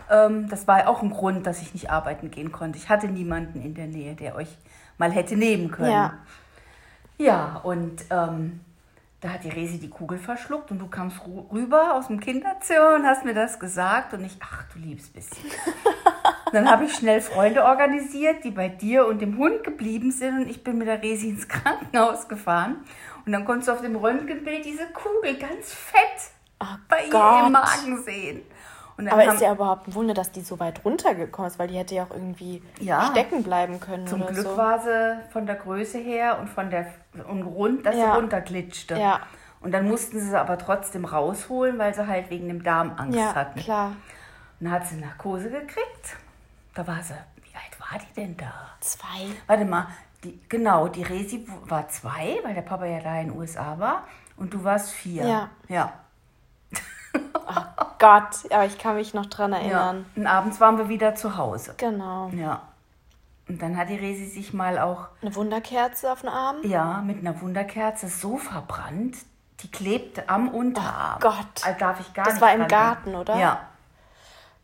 Ähm, 0.10 0.50
das 0.50 0.68
war 0.68 0.88
auch 0.88 1.02
ein 1.02 1.10
Grund, 1.10 1.48
dass 1.48 1.62
ich 1.62 1.74
nicht 1.74 1.90
arbeiten 1.90 2.32
gehen 2.32 2.52
konnte. 2.52 2.78
Ich 2.78 2.90
hatte 2.90 3.08
niemanden 3.08 3.62
in 3.62 3.74
der 3.74 3.88
Nähe, 3.88 4.16
der 4.16 4.36
euch 4.36 4.58
mal 4.98 5.12
hätte 5.12 5.36
nehmen 5.36 5.72
können. 5.72 5.92
Ja, 5.92 6.14
ja 7.18 7.62
und 7.64 8.06
ähm, 8.10 8.60
da 9.22 9.30
hat 9.30 9.44
die 9.44 9.50
Resi 9.50 9.80
die 9.80 9.90
Kugel 9.90 10.20
verschluckt 10.20 10.70
und 10.70 10.80
du 10.80 10.88
kamst 10.88 11.20
rüber 11.52 11.96
aus 11.96 12.08
dem 12.08 12.20
Kinderzimmer 12.20 12.96
und 12.96 13.06
hast 13.06 13.26
mir 13.26 13.34
das 13.34 13.60
gesagt 13.60 14.14
und 14.14 14.24
ich, 14.24 14.38
ach 14.40 14.66
du 14.72 14.80
liebes 14.80 15.10
bisschen. 15.10 15.50
dann 16.52 16.70
habe 16.70 16.86
ich 16.86 16.94
schnell 16.94 17.22
Freunde 17.22 17.64
organisiert, 17.64 18.44
die 18.44 18.52
bei 18.52 18.70
dir 18.70 19.08
und 19.08 19.22
dem 19.22 19.38
Hund 19.38 19.64
geblieben 19.64 20.12
sind 20.12 20.44
und 20.44 20.50
ich 20.50 20.64
bin 20.64 20.78
mit 20.78 20.88
der 20.88 21.02
Resi 21.02 21.30
ins 21.30 21.48
Krankenhaus 21.48 22.28
gefahren. 22.28 22.78
Und 23.26 23.32
dann 23.32 23.46
konntest 23.46 23.70
du 23.70 23.72
auf 23.72 23.82
dem 23.82 23.96
Röntgenbild 23.96 24.64
diese 24.64 24.86
Kugel 24.94 25.40
ganz 25.40 25.74
fett 25.74 26.32
oh 26.62 26.78
bei 26.88 27.10
Gott. 27.10 27.42
ihr 27.42 27.46
im 27.48 27.52
Magen 27.52 28.04
sehen. 28.04 28.42
Aber 28.98 29.26
ist 29.26 29.42
ja 29.42 29.52
überhaupt 29.52 29.88
ein 29.88 29.94
Wunder, 29.94 30.14
dass 30.14 30.32
die 30.32 30.42
so 30.42 30.60
weit 30.60 30.86
runtergekommen 30.86 31.52
ist, 31.52 31.60
weil 31.60 31.68
die 31.68 31.76
hätte 31.76 31.96
ja 31.96 32.04
auch 32.04 32.12
irgendwie 32.12 32.62
ja, 32.80 33.08
stecken 33.12 33.44
bleiben 33.44 33.80
können. 33.80 34.08
Zum 34.08 34.26
Glück 34.26 34.46
so. 34.46 34.58
war 34.58 34.80
sie 34.80 35.20
von 35.32 35.46
der 35.46 35.56
Größe 35.56 35.98
her 35.98 36.40
und 36.40 36.50
von 36.50 36.70
der 36.70 36.88
und 37.28 37.44
rund, 37.44 37.86
dass 37.86 37.96
ja. 37.96 38.06
sie 38.06 38.20
runterglitschte. 38.20 38.96
Ja. 38.96 39.20
Und 39.60 39.72
dann 39.72 39.88
mussten 39.88 40.20
sie 40.20 40.30
sie 40.30 40.40
aber 40.40 40.58
trotzdem 40.58 41.06
rausholen, 41.06 41.78
weil 41.78 41.94
sie 41.94 42.08
halt 42.08 42.30
wegen 42.30 42.48
dem 42.48 42.64
Darm 42.64 42.94
Angst 42.98 43.18
ja, 43.18 43.36
hatten. 43.36 43.60
klar. 43.60 43.88
Und 44.60 44.68
dann 44.68 44.72
hat 44.72 44.88
sie 44.88 44.96
Narkose 44.96 45.50
gekriegt. 45.50 46.18
Da 46.74 46.86
war 46.88 47.02
sie, 47.02 47.16
wie 47.42 47.56
alt 47.56 47.80
war 47.80 48.00
die 48.00 48.14
denn 48.14 48.38
da? 48.38 48.54
Zwei. 48.80 49.28
Warte 49.48 49.66
mal, 49.66 49.88
die, 50.24 50.40
genau, 50.48 50.88
die 50.88 51.04
Resi 51.04 51.48
war 51.68 51.88
zwei, 51.90 52.40
weil 52.44 52.54
der 52.54 52.62
Papa 52.62 52.86
ja 52.86 53.00
da 53.00 53.20
in 53.20 53.30
den 53.30 53.38
USA 53.38 53.78
war. 53.80 54.08
Und 54.38 54.54
du 54.54 54.64
warst 54.64 54.92
vier. 54.92 55.26
Ja. 55.26 55.50
Ja. 55.68 55.94
Oh 57.48 57.86
Gott, 58.00 58.52
aber 58.52 58.66
ich 58.66 58.78
kann 58.78 58.96
mich 58.96 59.14
noch 59.14 59.26
dran 59.26 59.54
erinnern. 59.54 60.06
Ja. 60.16 60.22
Und 60.22 60.28
abends 60.28 60.60
waren 60.60 60.78
wir 60.78 60.90
wieder 60.90 61.16
zu 61.16 61.38
Hause. 61.38 61.76
Genau. 61.78 62.30
Ja. 62.30 62.62
Und 63.48 63.62
dann 63.62 63.78
hat 63.78 63.90
die 63.90 63.96
Resi 63.96 64.26
sich 64.26 64.54
mal 64.54 64.80
auch. 64.80 65.08
Eine 65.22 65.36
Wunderkerze 65.36 66.12
auf 66.12 66.22
den 66.22 66.30
Arm? 66.30 66.58
Ja, 66.64 67.02
mit 67.06 67.20
einer 67.20 67.40
Wunderkerze 67.42 68.08
so 68.08 68.38
verbrannt. 68.38 69.18
Die 69.62 69.72
klebte 69.72 70.28
am 70.28 70.50
Unterarm. 70.50 71.18
Oh 71.18 71.22
Gott. 71.22 71.66
Also 71.66 71.80
darf 71.80 72.00
ich 72.00 72.14
gar 72.14 72.26
das 72.26 72.34
nicht. 72.36 72.42
Das 72.44 72.50
war 72.50 72.56
im 72.56 72.68
Garten, 72.68 73.16
oder? 73.16 73.38
Ja. 73.38 73.60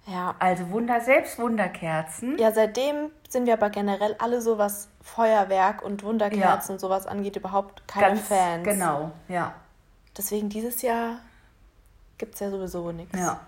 Ja. 0.08 0.36
Also 0.40 0.70
Wunder, 0.72 1.00
selbst 1.00 1.40
Wunderkerzen. 1.40 2.38
Ja, 2.38 2.52
seitdem 2.52 3.12
sind 3.30 3.46
wir 3.46 3.54
aber 3.54 3.70
generell 3.70 4.16
alle 4.20 4.42
so, 4.42 4.58
was 4.58 4.90
Feuerwerk 5.02 5.84
und 5.84 6.04
Wunderkerzen 6.04 6.72
ja. 6.72 6.74
und 6.74 6.80
sowas 6.80 7.08
angeht, 7.08 7.36
überhaupt 7.36 7.88
keine 7.88 8.08
Ganz 8.08 8.28
Fans. 8.28 8.64
Genau, 8.64 9.12
ja. 9.28 9.54
Deswegen 10.18 10.50
dieses 10.50 10.82
Jahr 10.82 11.18
gibt 12.22 12.36
es 12.36 12.40
ja 12.40 12.52
sowieso 12.52 12.92
nichts. 12.92 13.18
Ja. 13.18 13.40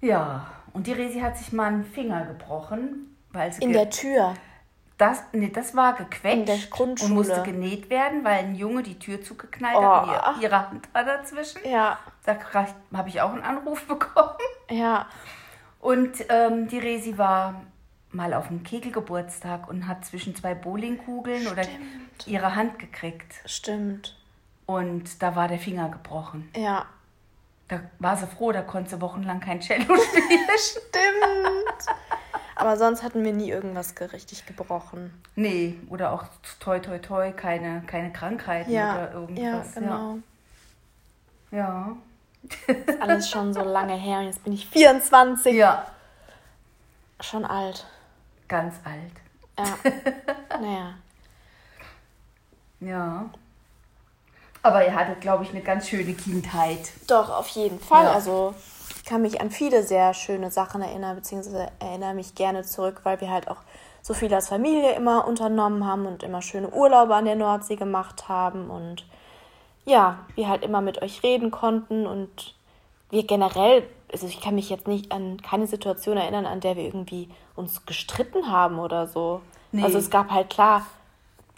Ja, 0.00 0.46
und 0.72 0.86
die 0.86 0.92
Resi 0.92 1.20
hat 1.20 1.38
sich 1.38 1.52
mal 1.52 1.68
einen 1.68 1.84
Finger 1.84 2.24
gebrochen, 2.26 3.16
weil 3.30 3.52
sie. 3.52 3.62
In 3.62 3.72
der 3.72 3.88
Tür. 3.90 4.34
Das, 4.96 5.22
nee, 5.32 5.48
das 5.48 5.76
war 5.76 5.94
gequetscht 5.94 6.72
und 6.80 7.10
musste 7.10 7.44
genäht 7.44 7.88
werden, 7.88 8.24
weil 8.24 8.40
ein 8.40 8.56
Junge 8.56 8.82
die 8.82 8.98
Tür 8.98 9.22
zugeknallt 9.22 9.76
oh. 9.76 9.82
hat 9.82 10.02
und 10.36 10.42
ihr, 10.42 10.48
ihre 10.48 10.68
Hand 10.68 10.92
war 10.92 11.04
dazwischen. 11.04 11.60
Ja. 11.64 11.98
Da 12.24 12.36
habe 12.92 13.08
ich 13.08 13.20
auch 13.20 13.32
einen 13.32 13.42
Anruf 13.42 13.84
bekommen. 13.88 14.34
Ja. 14.68 15.06
Und 15.80 16.24
ähm, 16.28 16.66
die 16.66 16.80
Resi 16.80 17.16
war 17.16 17.62
mal 18.10 18.34
auf 18.34 18.48
einem 18.48 18.64
Kegelgeburtstag 18.64 19.68
und 19.68 19.86
hat 19.86 20.04
zwischen 20.04 20.34
zwei 20.34 20.54
Bowlingkugeln 20.54 21.42
Stimmt. 21.42 21.52
oder 21.52 21.68
ihre 22.26 22.56
Hand 22.56 22.80
gekriegt. 22.80 23.34
Stimmt. 23.44 24.16
Und 24.66 25.22
da 25.22 25.36
war 25.36 25.46
der 25.46 25.60
Finger 25.60 25.88
gebrochen. 25.88 26.50
Ja. 26.56 26.86
Da 27.68 27.80
war 27.98 28.16
sie 28.16 28.26
froh, 28.26 28.50
da 28.50 28.62
konnte 28.62 28.90
sie 28.90 29.00
wochenlang 29.00 29.40
kein 29.40 29.60
Cello 29.60 29.84
spielen. 29.96 30.48
Stimmt. 30.58 31.96
Aber 32.56 32.76
sonst 32.76 33.02
hatten 33.02 33.22
wir 33.24 33.32
nie 33.32 33.50
irgendwas 33.50 33.94
richtig 34.12 34.46
gebrochen. 34.46 35.12
Nee, 35.36 35.78
oder 35.90 36.12
auch 36.12 36.24
toi 36.58 36.80
toi 36.80 36.98
toi, 36.98 37.30
keine, 37.30 37.82
keine 37.86 38.10
Krankheiten 38.10 38.72
ja, 38.72 38.94
oder 38.94 39.12
irgendwas. 39.12 39.74
Ja, 39.74 39.80
genau. 39.80 40.18
Ja. 41.50 41.58
ja. 41.58 41.96
Ist 42.66 43.00
alles 43.00 43.30
schon 43.30 43.52
so 43.54 43.62
lange 43.62 43.94
her 43.94 44.20
und 44.20 44.26
jetzt 44.26 44.42
bin 44.42 44.52
ich 44.52 44.66
24. 44.66 45.54
Ja. 45.54 45.86
Schon 47.20 47.44
alt. 47.44 47.86
Ganz 48.48 48.74
alt. 48.84 49.12
Ja. 49.58 50.58
naja. 50.60 50.94
Ja. 52.80 53.30
Aber 54.62 54.84
ihr 54.84 54.94
hattet, 54.94 55.20
glaube 55.20 55.44
ich, 55.44 55.50
eine 55.50 55.62
ganz 55.62 55.88
schöne 55.88 56.14
Kindheit. 56.14 56.90
Doch, 57.06 57.30
auf 57.30 57.48
jeden 57.48 57.80
Fall. 57.80 58.04
Ja. 58.04 58.12
Also 58.12 58.54
ich 58.96 59.04
kann 59.04 59.22
mich 59.22 59.40
an 59.40 59.50
viele 59.50 59.82
sehr 59.82 60.14
schöne 60.14 60.50
Sachen 60.50 60.82
erinnern, 60.82 61.16
beziehungsweise 61.16 61.68
erinnere 61.78 62.14
mich 62.14 62.34
gerne 62.34 62.64
zurück, 62.64 63.00
weil 63.04 63.20
wir 63.20 63.30
halt 63.30 63.48
auch 63.48 63.58
so 64.02 64.14
viel 64.14 64.32
als 64.32 64.48
Familie 64.48 64.92
immer 64.92 65.26
unternommen 65.26 65.86
haben 65.86 66.06
und 66.06 66.22
immer 66.22 66.42
schöne 66.42 66.70
Urlaube 66.70 67.14
an 67.14 67.24
der 67.24 67.36
Nordsee 67.36 67.76
gemacht 67.76 68.28
haben 68.28 68.70
und 68.70 69.04
ja, 69.84 70.18
wir 70.34 70.48
halt 70.48 70.62
immer 70.62 70.80
mit 70.80 71.02
euch 71.02 71.22
reden 71.22 71.50
konnten 71.50 72.06
und 72.06 72.54
wir 73.10 73.26
generell, 73.26 73.88
also 74.12 74.26
ich 74.26 74.40
kann 74.40 74.54
mich 74.54 74.68
jetzt 74.68 74.86
nicht 74.86 75.12
an 75.12 75.40
keine 75.40 75.66
Situation 75.66 76.18
erinnern, 76.18 76.46
an 76.46 76.60
der 76.60 76.76
wir 76.76 76.84
irgendwie 76.84 77.30
uns 77.56 77.86
gestritten 77.86 78.50
haben 78.50 78.78
oder 78.78 79.06
so. 79.06 79.40
Nee. 79.72 79.82
Also 79.82 79.98
es 79.98 80.10
gab 80.10 80.30
halt 80.30 80.50
klar 80.50 80.86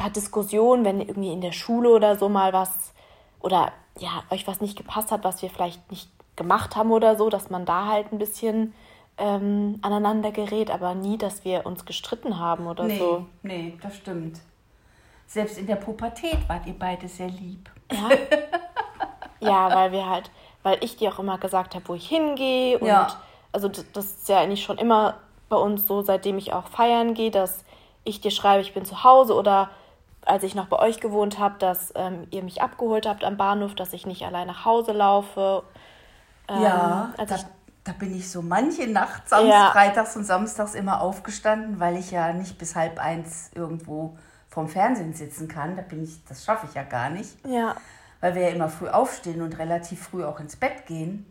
paar 0.00 0.10
Diskussionen, 0.10 0.84
wenn 0.84 1.00
irgendwie 1.00 1.32
in 1.32 1.42
der 1.42 1.52
Schule 1.52 1.90
oder 1.90 2.16
so 2.16 2.28
mal 2.28 2.52
was 2.52 2.94
oder 3.40 3.72
ja, 3.98 4.22
euch 4.30 4.46
was 4.46 4.60
nicht 4.60 4.76
gepasst 4.76 5.12
hat, 5.12 5.24
was 5.24 5.42
wir 5.42 5.50
vielleicht 5.50 5.90
nicht 5.90 6.08
gemacht 6.36 6.74
haben 6.74 6.90
oder 6.90 7.16
so, 7.16 7.28
dass 7.28 7.50
man 7.50 7.66
da 7.66 7.86
halt 7.86 8.10
ein 8.12 8.18
bisschen 8.18 8.72
ähm, 9.18 9.78
aneinander 9.82 10.32
gerät, 10.32 10.70
aber 10.70 10.94
nie, 10.94 11.18
dass 11.18 11.44
wir 11.44 11.66
uns 11.66 11.84
gestritten 11.84 12.38
haben 12.38 12.66
oder 12.66 12.84
nee, 12.84 12.98
so. 12.98 13.26
Nee, 13.42 13.78
das 13.82 13.96
stimmt. 13.96 14.40
Selbst 15.26 15.58
in 15.58 15.66
der 15.66 15.76
Pubertät 15.76 16.48
wart 16.48 16.66
ihr 16.66 16.78
beide 16.78 17.06
sehr 17.06 17.28
lieb. 17.28 17.70
Ja. 17.92 18.08
Ja, 19.42 19.74
weil 19.74 19.90
wir 19.90 20.06
halt, 20.06 20.30
weil 20.62 20.76
ich 20.84 20.96
dir 20.98 21.10
auch 21.10 21.18
immer 21.18 21.38
gesagt 21.38 21.74
habe, 21.74 21.88
wo 21.88 21.94
ich 21.94 22.06
hingehe. 22.06 22.78
Und 22.78 22.86
Ja. 22.86 23.08
also 23.52 23.68
das 23.68 24.04
ist 24.04 24.28
ja 24.28 24.38
eigentlich 24.38 24.62
schon 24.62 24.76
immer 24.76 25.14
bei 25.48 25.56
uns 25.56 25.86
so, 25.86 26.02
seitdem 26.02 26.36
ich 26.36 26.52
auch 26.52 26.66
feiern 26.66 27.14
gehe, 27.14 27.30
dass 27.30 27.64
ich 28.04 28.20
dir 28.20 28.30
schreibe, 28.30 28.60
ich 28.60 28.74
bin 28.74 28.84
zu 28.84 29.02
Hause 29.02 29.34
oder 29.34 29.70
als 30.26 30.42
ich 30.42 30.54
noch 30.54 30.66
bei 30.66 30.78
euch 30.78 31.00
gewohnt 31.00 31.38
habe, 31.38 31.56
dass 31.58 31.92
ähm, 31.96 32.26
ihr 32.30 32.42
mich 32.42 32.62
abgeholt 32.62 33.06
habt 33.06 33.24
am 33.24 33.36
Bahnhof, 33.36 33.74
dass 33.74 33.92
ich 33.92 34.06
nicht 34.06 34.22
allein 34.24 34.46
nach 34.46 34.64
Hause 34.64 34.92
laufe. 34.92 35.62
Ähm, 36.48 36.62
Ja, 36.62 37.12
da, 37.16 37.36
ich, 37.36 37.46
da 37.84 37.92
bin 37.92 38.14
ich 38.14 38.30
so 38.30 38.42
manche 38.42 38.86
Nacht, 38.86 39.22
Ja. 39.30 39.70
Freitags 39.72 40.16
und 40.16 40.24
Samstags 40.24 40.74
immer 40.74 41.00
aufgestanden, 41.00 41.80
weil 41.80 41.96
ich 41.96 42.10
ja 42.10 42.32
nicht 42.32 42.58
bis 42.58 42.76
halb 42.76 42.98
eins 42.98 43.50
irgendwo 43.54 44.16
vorm 44.48 44.68
Fernsehen 44.68 45.14
sitzen 45.14 45.48
kann. 45.48 45.76
Da 45.76 45.82
bin 45.82 46.04
ich, 46.04 46.24
das 46.26 46.44
schaffe 46.44 46.66
ich 46.68 46.74
ja 46.74 46.82
gar 46.82 47.08
nicht, 47.10 47.36
ja, 47.46 47.74
weil 48.20 48.34
wir 48.34 48.42
ja 48.42 48.48
immer 48.50 48.68
früh 48.68 48.88
aufstehen 48.88 49.40
und 49.42 49.58
relativ 49.58 50.02
früh 50.08 50.24
auch 50.24 50.40
ins 50.40 50.56
Bett 50.56 50.86
gehen. 50.86 51.26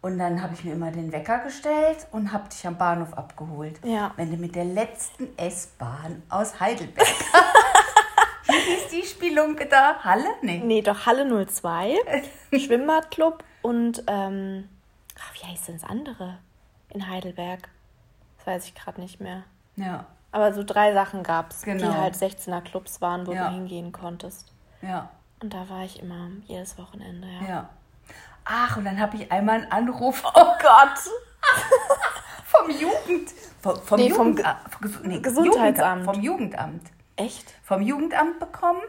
Und 0.00 0.18
dann 0.18 0.42
habe 0.42 0.52
ich 0.52 0.64
mir 0.64 0.72
immer 0.74 0.90
den 0.90 1.12
Wecker 1.12 1.38
gestellt 1.38 2.06
und 2.12 2.30
habe 2.32 2.48
dich 2.50 2.66
am 2.66 2.76
Bahnhof 2.76 3.14
abgeholt. 3.14 3.80
Ja. 3.84 4.10
Wenn 4.16 4.30
du 4.30 4.36
mit 4.36 4.54
der 4.54 4.64
letzten 4.66 5.28
S-Bahn 5.38 6.22
aus 6.28 6.60
Heidelberg. 6.60 7.06
Wie 8.66 8.72
ist 8.74 8.92
die 8.92 9.02
Spielunke 9.08 9.66
da? 9.66 9.96
Halle? 10.02 10.26
Nee. 10.42 10.60
nee, 10.64 10.82
doch 10.82 11.06
Halle 11.06 11.26
02, 11.46 11.96
Schwimmbadclub 12.58 13.42
und, 13.62 14.02
ähm, 14.06 14.68
ach, 15.18 15.34
wie 15.34 15.46
heißt 15.46 15.68
denn 15.68 15.78
das 15.80 15.88
andere 15.88 16.38
in 16.90 17.08
Heidelberg? 17.08 17.68
Das 18.38 18.46
weiß 18.46 18.64
ich 18.66 18.74
gerade 18.74 19.00
nicht 19.00 19.20
mehr. 19.20 19.42
Ja, 19.76 20.06
Aber 20.32 20.52
so 20.52 20.62
drei 20.64 20.92
Sachen 20.92 21.22
gab 21.22 21.50
es, 21.50 21.62
Genau. 21.62 21.90
die 21.90 21.96
halt 21.96 22.14
16er 22.14 22.60
Clubs 22.60 23.00
waren, 23.00 23.26
wo 23.26 23.32
Ja. 23.32 23.48
du 23.48 23.54
hingehen 23.54 23.92
konntest. 23.92 24.52
ja. 24.82 25.08
Und 25.42 25.52
da 25.52 25.68
war 25.68 25.82
ich 25.84 26.00
immer 26.00 26.28
jedes 26.46 26.78
Wochenende, 26.78 27.26
ja. 27.28 27.48
Ja. 27.48 27.68
Ach, 28.46 28.76
und 28.78 28.84
dann 28.86 28.98
habe 28.98 29.16
ich 29.16 29.30
einmal 29.32 29.56
einen 29.62 29.70
Anruf 29.72 30.22
Oh 30.24 30.32
Gott! 30.62 30.98
vom 32.46 32.70
Jugend... 32.70 33.30
Vom, 33.60 33.76
vom, 33.82 33.98
Nee, 34.00 34.10
vom 34.10 34.28
Jugendamt, 34.28 34.58
Ges- 34.80 35.00
nee, 35.06 35.18
Gesundheitsamt. 35.20 35.74
Jugendamt, 35.76 36.04
vom 36.04 36.22
Jugendamt. 36.22 36.82
Echt? 37.16 37.52
Vom 37.62 37.82
Jugendamt 37.82 38.38
bekommen. 38.40 38.80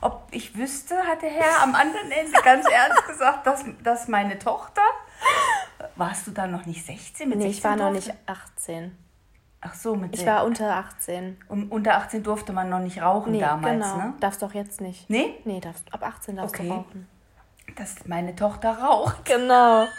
Ob 0.00 0.28
ich 0.30 0.56
wüsste, 0.56 0.96
hat 1.04 1.22
der 1.22 1.30
Herr 1.30 1.62
am 1.62 1.74
anderen 1.74 2.10
Ende 2.10 2.32
ganz 2.44 2.66
ernst 2.72 3.06
gesagt, 3.06 3.46
dass, 3.46 3.64
dass 3.82 4.08
meine 4.08 4.38
Tochter... 4.38 4.82
Warst 5.96 6.26
du 6.26 6.30
da 6.30 6.46
noch 6.46 6.66
nicht 6.66 6.84
16? 6.86 7.28
Mit 7.28 7.38
Nee, 7.38 7.44
16 7.52 7.58
ich 7.58 7.64
war 7.64 7.76
noch 7.76 7.90
nicht 7.92 8.12
18. 8.26 8.96
Ach 9.60 9.74
so, 9.74 9.96
mit 9.96 10.14
Ich 10.16 10.24
war 10.24 10.44
unter 10.44 10.70
18. 10.76 11.36
um, 11.48 11.70
unter 11.72 11.96
18 11.96 12.22
durfte 12.22 12.52
man 12.52 12.68
noch 12.68 12.78
nicht 12.78 13.02
rauchen 13.02 13.32
Nee, 13.32 13.40
damals, 13.40 13.84
genau. 13.92 13.96
ne? 13.96 14.14
Darfst 14.20 14.40
doch 14.42 14.54
jetzt 14.54 14.80
nicht. 14.80 15.10
Nee? 15.10 15.34
Nee, 15.44 15.58
darfst, 15.60 15.92
ab 15.92 16.04
18 16.06 16.36
darfst 16.36 16.54
Okay. 16.54 16.68
du 16.68 16.74
rauchen. 16.74 17.08
Dass 17.76 18.06
meine 18.06 18.34
Tochter 18.36 18.78
raucht. 18.78 19.24
Genau. 19.24 19.86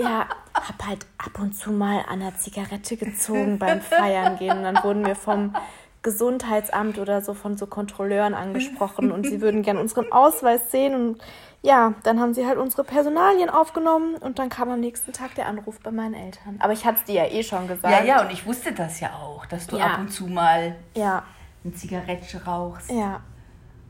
Ja, 0.00 0.26
hab 0.54 0.86
halt 0.86 1.06
ab 1.18 1.38
und 1.38 1.52
zu 1.52 1.70
mal 1.70 2.02
an 2.08 2.20
der 2.20 2.36
Zigarette 2.36 2.96
gezogen 2.96 3.58
beim 3.58 3.80
Feiern 3.82 4.36
gehen. 4.38 4.56
Und 4.56 4.62
dann 4.64 4.82
wurden 4.82 5.04
wir 5.06 5.14
vom 5.14 5.54
Gesundheitsamt 6.02 6.98
oder 6.98 7.20
so 7.20 7.34
von 7.34 7.56
so 7.56 7.66
Kontrolleuren 7.66 8.34
angesprochen 8.34 9.12
und 9.12 9.26
sie 9.26 9.40
würden 9.40 9.62
gern 9.62 9.76
unseren 9.78 10.10
Ausweis 10.12 10.70
sehen. 10.70 10.94
Und 10.94 11.22
ja, 11.62 11.94
dann 12.02 12.20
haben 12.20 12.34
sie 12.34 12.46
halt 12.46 12.58
unsere 12.58 12.84
Personalien 12.84 13.48
aufgenommen 13.48 14.16
und 14.16 14.38
dann 14.38 14.48
kam 14.48 14.70
am 14.70 14.80
nächsten 14.80 15.12
Tag 15.12 15.34
der 15.36 15.46
Anruf 15.46 15.78
bei 15.80 15.90
meinen 15.92 16.14
Eltern. 16.14 16.56
Aber 16.60 16.72
ich 16.72 16.84
hatte 16.84 16.98
es 16.98 17.04
dir 17.04 17.14
ja 17.24 17.26
eh 17.30 17.42
schon 17.42 17.68
gesagt. 17.68 17.92
Ja, 17.92 18.02
ja, 18.04 18.22
und 18.22 18.32
ich 18.32 18.44
wusste 18.46 18.72
das 18.72 19.00
ja 19.00 19.10
auch, 19.14 19.46
dass 19.46 19.66
du 19.68 19.76
Ja. 19.76 19.86
ab 19.94 19.98
und 20.00 20.08
zu 20.12 20.26
mal 20.26 20.74
Ja, 20.96 21.22
ein 21.64 21.74
Zigarettchen 21.74 22.40
rauchst. 22.40 22.90
ja. 22.90 23.20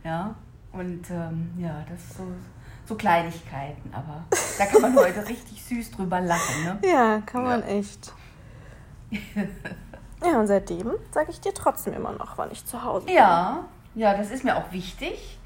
Ja, 0.05 0.35
und 0.72 1.09
ähm, 1.11 1.51
ja, 1.59 1.85
das 1.88 2.01
ist 2.01 2.16
so, 2.16 2.25
so 2.87 2.94
Kleinigkeiten, 2.96 3.92
aber 3.94 4.25
da 4.59 4.66
kann 4.66 4.81
man 4.83 4.96
heute 5.05 5.27
richtig 5.29 5.62
süß 5.64 5.92
drüber 5.92 6.20
lachen, 6.20 6.64
ne? 6.64 6.79
Ja, 6.85 7.20
kann 7.25 7.44
man 7.44 7.62
echt. 7.62 8.12
Ja, 10.24 10.38
und 10.40 10.46
seitdem 10.46 10.92
sage 11.11 11.30
ich 11.30 11.40
dir 11.40 11.54
trotzdem 11.54 11.94
immer 11.94 12.12
noch, 12.12 12.38
wann 12.38 12.50
ich 12.50 12.64
zu 12.64 12.82
Hause 12.85 13.06
bin. 13.06 13.14
Ja, 13.14 13.64
ja, 13.94 14.14
das 14.16 14.30
ist 14.30 14.44
mir 14.44 14.56
auch 14.56 14.70
wichtig, 14.72 15.38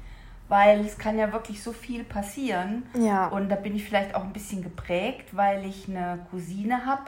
weil 0.47 0.85
es 0.85 0.97
kann 0.97 1.17
ja 1.17 1.31
wirklich 1.33 1.61
so 1.61 1.73
viel 1.73 2.03
passieren. 2.03 2.83
Ja. 2.93 3.27
Und 3.27 3.49
da 3.49 3.55
bin 3.55 3.75
ich 3.75 3.83
vielleicht 3.85 4.15
auch 4.15 4.23
ein 4.23 4.33
bisschen 4.33 4.61
geprägt, 4.63 5.35
weil 5.35 5.65
ich 5.65 5.87
eine 5.89 6.19
Cousine 6.31 6.85
habe, 6.85 7.03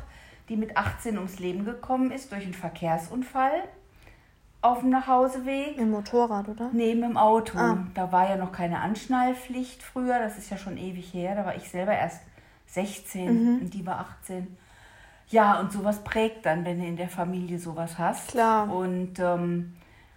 die 0.49 0.57
mit 0.57 0.75
18 0.75 1.17
ums 1.17 1.39
Leben 1.39 1.63
gekommen 1.65 2.11
ist 2.11 2.31
durch 2.31 2.43
einen 2.43 2.53
Verkehrsunfall 2.55 3.63
auf 4.61 4.79
dem 4.81 4.89
Nachhauseweg. 4.89 5.77
Im 5.77 5.91
Motorrad, 5.91 6.49
oder? 6.49 6.69
Neben 6.73 7.01
dem 7.01 7.15
Auto. 7.17 7.57
Ah. 7.57 7.77
Da 7.93 8.11
war 8.11 8.29
ja 8.29 8.35
noch 8.35 8.51
keine 8.51 8.79
Anschnallpflicht 8.81 9.81
früher. 9.83 10.19
Das 10.19 10.37
ist 10.37 10.49
ja 10.49 10.57
schon 10.57 10.77
ewig 10.77 11.13
her. 11.13 11.35
Da 11.35 11.45
war 11.45 11.55
ich 11.55 11.69
selber 11.69 11.93
erst 11.93 12.19
16 12.67 13.25
Mhm. 13.55 13.61
und 13.61 13.73
die 13.73 13.85
war 13.85 13.99
18. 13.99 14.57
Ja, 15.29 15.59
und 15.59 15.71
sowas 15.71 16.03
prägt 16.03 16.45
dann, 16.45 16.65
wenn 16.65 16.79
du 16.79 16.85
in 16.85 16.97
der 16.97 17.09
Familie 17.09 17.59
sowas 17.59 17.97
hast. 17.97 18.29
Klar. 18.29 18.71
Und 18.71 19.19
ähm, 19.19 19.75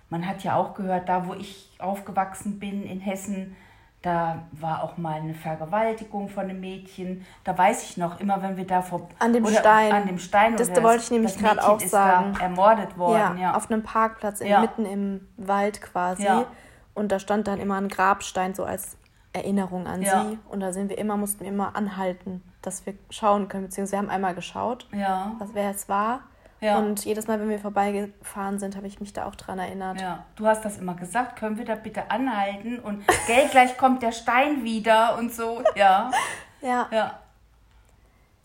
man 0.09 0.27
hat 0.27 0.43
ja 0.43 0.57
auch 0.57 0.75
gehört, 0.75 1.09
da 1.09 1.27
wo 1.27 1.35
ich 1.35 1.71
aufgewachsen 1.79 2.59
bin 2.59 2.85
in 2.85 3.01
Hessen, 3.01 3.57
da 4.03 4.43
war 4.51 4.83
auch 4.83 4.97
mal 4.97 5.21
eine 5.21 5.35
Vergewaltigung 5.35 6.29
von 6.29 6.45
einem 6.45 6.59
Mädchen. 6.61 7.25
Da 7.45 7.57
weiß 7.57 7.85
ich 7.85 7.97
noch, 7.97 8.19
immer 8.19 8.43
wenn 8.43 8.57
wir 8.57 8.67
da 8.67 8.83
vor... 8.83 9.09
An 9.21 9.33
dem 9.33 9.47
Stein. 9.47 9.93
An 9.93 10.07
dem 10.07 10.19
Stein. 10.19 10.57
Das 10.57 10.71
wollte 10.83 11.05
ich 11.05 11.11
nämlich 11.13 11.41
Mädchen 11.41 11.61
auch 11.61 11.81
ist 11.81 11.91
sagen. 11.91 12.37
Ermordet 12.41 12.99
worden, 12.99 13.39
ja, 13.39 13.43
ja. 13.43 13.55
auf 13.55 13.71
einem 13.71 13.85
Parkplatz 13.85 14.41
in, 14.41 14.49
Ja. 14.49 14.61
mitten 14.61 14.87
im 14.87 15.29
Wald 15.37 15.81
quasi. 15.81 16.25
Ja. 16.25 16.47
Und 16.95 17.13
da 17.13 17.21
stand 17.21 17.47
dann 17.47 17.61
immer 17.61 17.77
ein 17.77 17.89
Grabstein 17.89 18.55
so 18.55 18.65
als 18.65 18.99
Erinnerung 19.33 19.87
an 19.87 20.03
Ja. 20.03 20.25
sie. 20.25 20.39
Und 20.49 20.61
da 20.61 20.73
sind 20.73 20.91
wir 20.91 20.99
immer, 20.99 21.17
mussten 21.17 21.41
wir 21.41 21.49
immer 21.49 21.75
anhalten, 21.77 22.43
dass 22.61 22.85
wir 22.87 22.95
schauen 23.11 23.49
können. 23.49 23.65
Beziehungsweise 23.65 23.93
wir 23.93 23.99
haben 24.07 24.11
einmal 24.15 24.35
geschaut, 24.35 24.87
ja. 24.93 25.33
was 25.39 25.51
wer 25.55 25.71
es 25.71 25.89
war. 25.89 26.21
Ja. 26.61 26.79
Und 26.79 27.05
jedes 27.05 27.27
Mal, 27.27 27.41
wenn 27.41 27.49
wir 27.49 27.59
vorbeigefahren 27.59 28.61
sind, 28.61 28.77
habe 28.77 28.87
ich 28.87 29.01
mich 29.01 29.13
da 29.13 29.25
auch 29.27 29.35
dran 29.35 29.59
erinnert. 29.59 30.01
Ja, 30.01 30.25
du 30.37 30.47
hast 30.47 30.65
das 30.65 30.79
immer 30.79 30.95
gesagt, 30.95 31.37
können 31.37 31.59
wir 31.59 31.65
da 31.65 31.75
bitte 31.75 32.09
anhalten 32.11 32.79
und 32.79 33.05
gell, 33.27 33.49
gleich 33.51 33.77
kommt 33.77 34.03
der 34.03 34.13
Stein 34.13 34.63
wieder 34.63 35.19
und 35.19 35.33
so. 35.33 35.63
Ja, 35.75 36.11
Ja. 36.61 36.87
ja, 36.93 37.19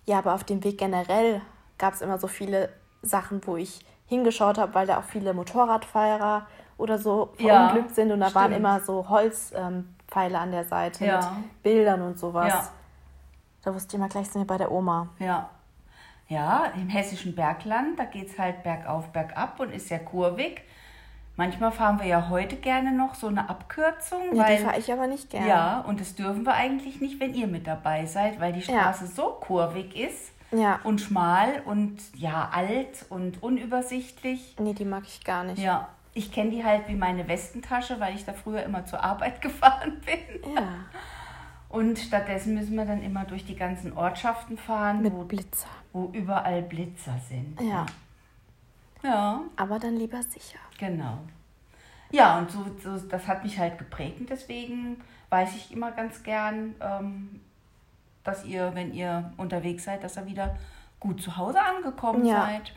Ja, 0.08 0.18
aber 0.18 0.34
auf 0.34 0.44
dem 0.44 0.64
Weg 0.64 0.80
generell 0.80 1.42
gab 1.78 1.94
es 1.94 2.02
immer 2.02 2.18
so 2.18 2.26
viele 2.28 2.70
Sachen, 3.04 3.46
wo 3.46 3.56
ich 3.58 3.86
hingeschaut 4.08 4.58
habe, 4.58 4.74
weil 4.74 4.88
da 4.88 4.98
auch 4.98 5.04
viele 5.04 5.34
Motorradfahrer 5.36 6.48
oder 6.80 6.98
so 6.98 7.34
Ja, 7.38 7.68
verunglückt 7.68 7.94
sind 7.94 8.12
und 8.12 8.20
da 8.22 8.34
waren 8.34 8.46
stimmt. 8.46 8.58
immer 8.58 8.80
so 8.80 9.08
Holzpfeile 9.10 9.68
ähm, 9.68 9.90
Pfeile 10.08 10.40
an 10.40 10.52
der 10.52 10.64
Seite 10.66 11.06
Ja. 11.06 11.32
mit 11.38 11.64
Bildern 11.64 12.02
und 12.02 12.18
sowas. 12.18 12.48
Ja. 12.54 12.70
Da 13.64 13.74
wusste 13.76 13.90
ich 13.96 14.00
immer 14.00 14.10
gleich, 14.10 14.28
sind 14.30 14.42
wir 14.42 14.48
bei 14.48 14.58
der 14.58 14.72
Oma. 14.72 15.10
ja. 15.20 15.50
Ja, 16.30 16.66
im 16.76 16.90
hessischen 16.90 17.36
Bergland, 17.36 17.98
da 17.98 18.04
geht 18.04 18.28
es 18.28 18.38
halt 18.38 18.62
bergauf, 18.62 19.08
bergab 19.14 19.62
und 19.62 19.72
ist 19.72 19.88
sehr 19.88 20.00
kurvig. 20.04 20.62
Manchmal 21.38 21.72
fahren 21.72 22.00
wir 22.00 22.06
ja 22.06 22.28
heute 22.28 22.58
gerne 22.58 22.92
noch 22.92 23.16
so 23.16 23.28
eine 23.28 23.50
Abkürzung, 23.50 24.36
Ja, 24.36 24.44
die 24.44 24.50
weil 24.52 24.58
fahre 24.58 24.78
ich 24.78 24.92
aber 24.92 25.08
nicht 25.08 25.30
gerne. 25.30 25.48
ja, 25.48 25.80
und 25.88 26.02
das 26.02 26.16
dürfen 26.16 26.46
wir 26.46 26.54
eigentlich 26.54 27.00
nicht, 27.00 27.22
wenn 27.22 27.34
ihr 27.34 27.48
mit 27.48 27.66
dabei 27.66 28.06
seid, 28.08 28.42
weil 28.42 28.52
die 28.52 28.60
Ja. 28.60 28.66
Straße 28.94 29.08
so 29.08 29.38
kurvig 29.40 29.96
ist 29.96 30.34
Ja. 30.52 30.82
und 30.84 31.00
schmal 31.00 31.62
und 31.64 31.98
ja, 32.14 32.50
alt 32.54 33.06
und 33.08 33.42
unübersichtlich. 33.42 34.56
Nee, 34.60 34.74
die 34.74 34.84
mag 34.84 35.04
ich 35.06 35.24
gar 35.24 35.46
nicht. 35.46 35.60
Ja, 35.60 35.88
ich 36.18 36.32
kenne 36.32 36.50
die 36.52 36.64
halt 36.64 36.88
wie 36.88 36.96
meine 36.96 37.28
Westentasche, 37.28 38.00
weil 38.00 38.16
ich 38.16 38.26
da 38.26 38.34
früher 38.34 38.64
immer 38.64 38.86
zur 38.86 39.04
Arbeit 39.04 39.42
gefahren 39.42 40.02
bin. 40.06 40.54
Ja, 40.56 40.68
Und 41.70 42.00
stattdessen 42.00 42.54
müssen 42.56 42.76
wir 42.76 42.86
dann 42.86 43.02
immer 43.04 43.26
durch 43.26 43.46
die 43.46 43.56
ganzen 43.56 43.94
Ortschaften 43.94 44.58
fahren, 44.58 45.04
wo, 45.04 45.20
mit 45.20 45.28
Blitzer. 45.28 45.68
wo 45.94 46.10
überall 46.14 46.62
Blitzer 46.62 47.16
sind. 47.30 47.60
Ja, 47.62 47.86
Ja, 49.04 49.42
aber 49.56 49.80
dann 49.80 49.96
lieber 49.98 50.22
sicher. 50.24 50.60
genau. 50.78 51.20
Ja, 52.10 52.40
und 52.40 52.50
so, 52.50 52.66
so, 52.82 52.98
das 53.08 53.28
hat 53.28 53.44
mich 53.44 53.60
halt 53.60 53.78
geprägt 53.78 54.20
und 54.22 54.30
deswegen 54.30 55.02
weiß 55.30 55.54
ich 55.58 55.74
immer 55.74 55.92
ganz 55.92 56.24
gern, 56.24 56.74
ähm, 56.80 57.42
dass 58.24 58.46
ihr, 58.46 58.72
wenn 58.76 58.94
ihr 58.94 59.34
unterwegs 59.36 59.84
seid, 59.84 60.04
dass 60.06 60.16
ihr 60.16 60.26
wieder 60.26 60.56
gut 61.02 61.22
zu 61.22 61.36
Hause 61.36 61.62
angekommen 61.62 62.26
Ja. 62.26 62.46
seid. 62.46 62.74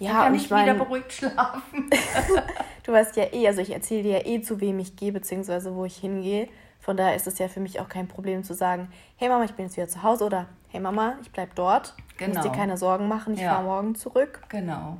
Ja, 0.00 0.08
Dann 0.08 0.16
kann 0.22 0.32
und 0.32 0.34
ich 0.38 0.44
ich 0.46 0.50
mein- 0.50 0.64
wieder 0.64 0.74
beruhigt 0.74 1.12
schlafen. 1.12 1.88
Du 2.84 2.92
weißt 2.92 3.16
ja 3.16 3.32
eh, 3.32 3.46
also 3.46 3.60
ich 3.60 3.70
erzähle 3.72 4.02
dir 4.02 4.18
ja 4.18 4.26
eh, 4.26 4.42
zu 4.42 4.60
wem 4.60 4.78
ich 4.78 4.96
gehe, 4.96 5.12
beziehungsweise 5.12 5.74
wo 5.74 5.84
ich 5.84 5.96
hingehe. 5.96 6.48
Von 6.80 6.96
daher 6.96 7.14
ist 7.14 7.26
es 7.28 7.38
ja 7.38 7.46
für 7.48 7.60
mich 7.60 7.78
auch 7.80 7.88
kein 7.88 8.08
Problem 8.08 8.42
zu 8.42 8.54
sagen, 8.54 8.88
hey 9.16 9.28
Mama, 9.28 9.44
ich 9.44 9.52
bin 9.54 9.66
jetzt 9.66 9.76
wieder 9.76 9.86
zu 9.88 10.02
Hause 10.02 10.24
oder 10.24 10.46
hey 10.68 10.80
Mama, 10.80 11.14
ich 11.22 11.30
bleib 11.30 11.54
dort. 11.54 11.94
Du 12.18 12.24
musst 12.26 12.40
Genau. 12.40 12.42
dir 12.42 12.50
keine 12.56 12.76
Sorgen 12.76 13.06
machen, 13.08 13.34
ich 13.34 13.40
Ja. 13.40 13.52
fahre 13.54 13.64
morgen 13.64 13.94
zurück. 13.94 14.42
genau, 14.48 14.98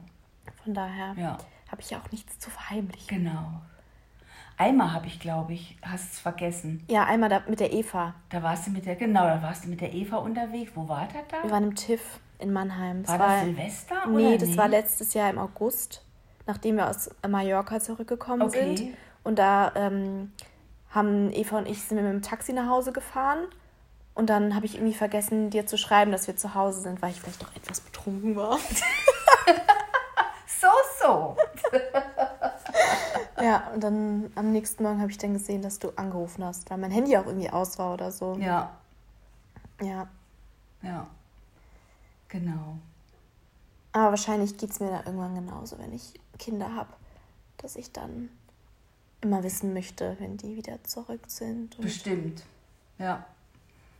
Von 0.64 0.74
daher 0.74 1.14
ja. 1.16 1.38
habe 1.70 1.80
ich 1.80 1.90
ja 1.90 1.98
auch 1.98 2.10
nichts 2.12 2.38
zu 2.38 2.50
verheimlichen. 2.50 3.08
Genau. 3.24 3.46
Einmal 4.58 4.92
habe 4.92 5.06
ich, 5.08 5.18
glaube 5.18 5.54
ich, 5.54 5.76
hast 5.82 6.12
es 6.12 6.18
vergessen. 6.20 6.84
Ja, 6.88 7.04
einmal 7.04 7.30
da 7.30 7.42
mit 7.48 7.58
der 7.58 7.72
Eva. 7.72 8.14
Da 8.28 8.42
warst 8.44 8.66
du 8.66 8.70
mit 8.70 8.86
der, 8.86 8.94
genau, 8.94 9.24
da 9.24 9.42
warst 9.42 9.64
du 9.64 9.68
mit 9.68 9.80
der 9.80 9.92
Eva 9.92 10.18
unterwegs. 10.18 10.70
Wo 10.76 10.86
war 10.88 11.08
das 11.12 11.22
da? 11.28 11.42
Wir 11.42 11.50
waren 11.50 11.64
im 11.64 11.74
TIFF 11.74 12.20
in 12.38 12.52
Mannheim. 12.52 13.06
war 13.08 13.18
das 13.18 13.42
Silvester? 13.44 14.06
Nee, 14.08 14.38
das 14.38 14.56
war 14.56 14.68
letztes 14.68 15.14
Jahr 15.14 15.30
im 15.30 15.38
August, 15.38 16.01
nachdem 16.46 16.76
wir 16.76 16.88
aus 16.88 17.10
Mallorca 17.26 17.80
zurückgekommen 17.80 18.42
Okay. 18.42 18.76
sind. 18.76 18.96
Und 19.24 19.38
da 19.38 19.72
ähm, 19.74 20.32
haben 20.90 21.30
Eva 21.32 21.58
und 21.58 21.68
ich 21.68 21.82
sind 21.82 21.96
mit 21.96 22.06
dem 22.06 22.22
Taxi 22.22 22.52
nach 22.52 22.68
Hause 22.68 22.92
gefahren 22.92 23.46
Und 24.14 24.28
dann 24.28 24.54
habe 24.54 24.66
ich 24.66 24.74
irgendwie 24.74 24.94
vergessen, 24.94 25.50
dir 25.50 25.66
zu 25.66 25.78
schreiben, 25.78 26.12
dass 26.12 26.26
wir 26.26 26.36
zu 26.36 26.54
Hause 26.54 26.80
sind, 26.82 27.00
weil 27.00 27.10
ich 27.12 27.20
vielleicht 27.20 27.42
doch 27.42 27.54
etwas 27.56 27.80
betrunken 27.80 28.36
war. 28.36 28.58
so, 30.46 30.68
so. 31.00 31.36
ja, 33.42 33.68
und 33.74 33.82
dann 33.82 34.30
am 34.34 34.52
nächsten 34.52 34.82
Morgen 34.82 35.00
habe 35.00 35.10
ich 35.10 35.18
dann 35.18 35.32
gesehen, 35.32 35.62
dass 35.62 35.78
du 35.78 35.90
angerufen 35.96 36.44
hast, 36.44 36.70
weil 36.70 36.78
mein 36.78 36.90
Handy 36.90 37.16
auch 37.16 37.26
irgendwie 37.26 37.50
aus 37.50 37.78
war 37.78 37.94
oder 37.94 38.10
so. 38.12 38.36
Ja. 38.38 38.70
Ja. 39.80 40.06
Ja. 40.82 41.06
Genau. 42.28 42.76
Aber 43.92 44.10
wahrscheinlich 44.10 44.56
geht 44.56 44.70
es 44.70 44.80
mir 44.80 44.90
da 44.90 45.02
irgendwann 45.04 45.34
genauso, 45.34 45.78
wenn 45.78 45.92
ich 45.92 46.14
Kinder 46.38 46.74
habe, 46.74 46.92
dass 47.58 47.76
ich 47.76 47.92
dann 47.92 48.30
immer 49.20 49.42
wissen 49.42 49.72
möchte, 49.72 50.16
wenn 50.18 50.36
die 50.36 50.56
wieder 50.56 50.82
zurück 50.84 51.22
sind. 51.28 51.78
Bestimmt. 51.80 52.42
Ja. 52.98 53.24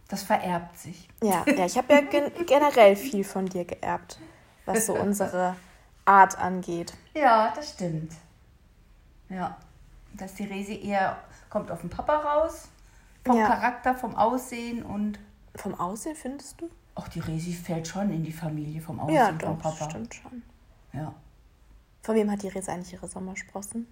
Das 0.09 0.23
vererbt 0.23 0.79
sich. 0.79 1.09
Ja, 1.23 1.45
ja 1.47 1.65
ich 1.65 1.77
habe 1.77 1.93
ja 1.93 2.01
gen 2.01 2.31
generell 2.47 2.97
viel 2.97 3.25
von 3.25 3.47
dir 3.47 3.65
geerbt, 3.65 4.19
was 4.67 4.87
so 4.87 4.95
unsere 5.01 5.57
Art 6.05 6.37
angeht. 6.39 6.93
Ja, 7.15 7.53
das 7.55 7.71
stimmt. 7.71 8.13
Ja. 9.29 9.57
Dass 10.15 10.35
die 10.35 10.45
Resi 10.45 10.83
eher 10.83 11.19
kommt 11.49 11.71
auf 11.71 11.81
den 11.81 11.91
Papa 11.91 12.17
raus. 12.17 12.69
Vom 13.25 13.39
ja. 13.39 13.47
Charakter, 13.47 13.95
vom 13.95 14.17
Aussehen 14.17 14.83
und. 14.83 15.19
Vom 15.55 15.79
Aussehen 15.79 16.17
findest 16.17 16.61
du? 16.61 16.71
Auch 16.95 17.09
die 17.09 17.21
Resi 17.21 17.53
fällt 17.53 17.89
schon 17.89 18.11
in 18.11 18.23
die 18.23 18.33
Familie 18.33 18.81
vom 18.81 19.01
Aussehen 19.01 19.17
ja, 19.17 19.33
doch, 19.33 19.49
vom 19.49 19.59
Papa. 19.59 19.91
stimmt 19.91 20.15
schon. 20.15 20.43
Ja. 20.93 21.15
Von 22.03 22.15
wem 22.15 22.31
hat 22.31 22.43
die 22.43 22.49
Resi 22.49 22.71
eigentlich 22.71 22.93
ihre 22.93 23.09
Sommersprossen? 23.09 23.87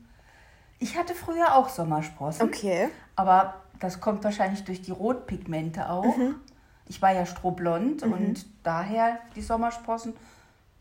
Ich 0.79 0.97
hatte 0.99 1.15
früher 1.15 1.55
auch 1.55 1.69
Sommersprossen. 1.69 2.47
Okay. 2.49 2.89
Aber 3.17 3.55
das 3.79 4.01
kommt 4.01 4.25
wahrscheinlich 4.25 4.65
durch 4.65 4.83
die 4.83 4.91
Rotpigmente 4.91 5.89
auch. 5.89 6.17
Mhm. 6.17 6.37
Ich 6.87 7.01
war 7.01 7.13
ja 7.13 7.25
strohblond 7.25 8.05
mhm. 8.05 8.13
und 8.13 8.47
daher 8.63 9.19
die 9.37 9.43
Sommersprossen, 9.43 10.15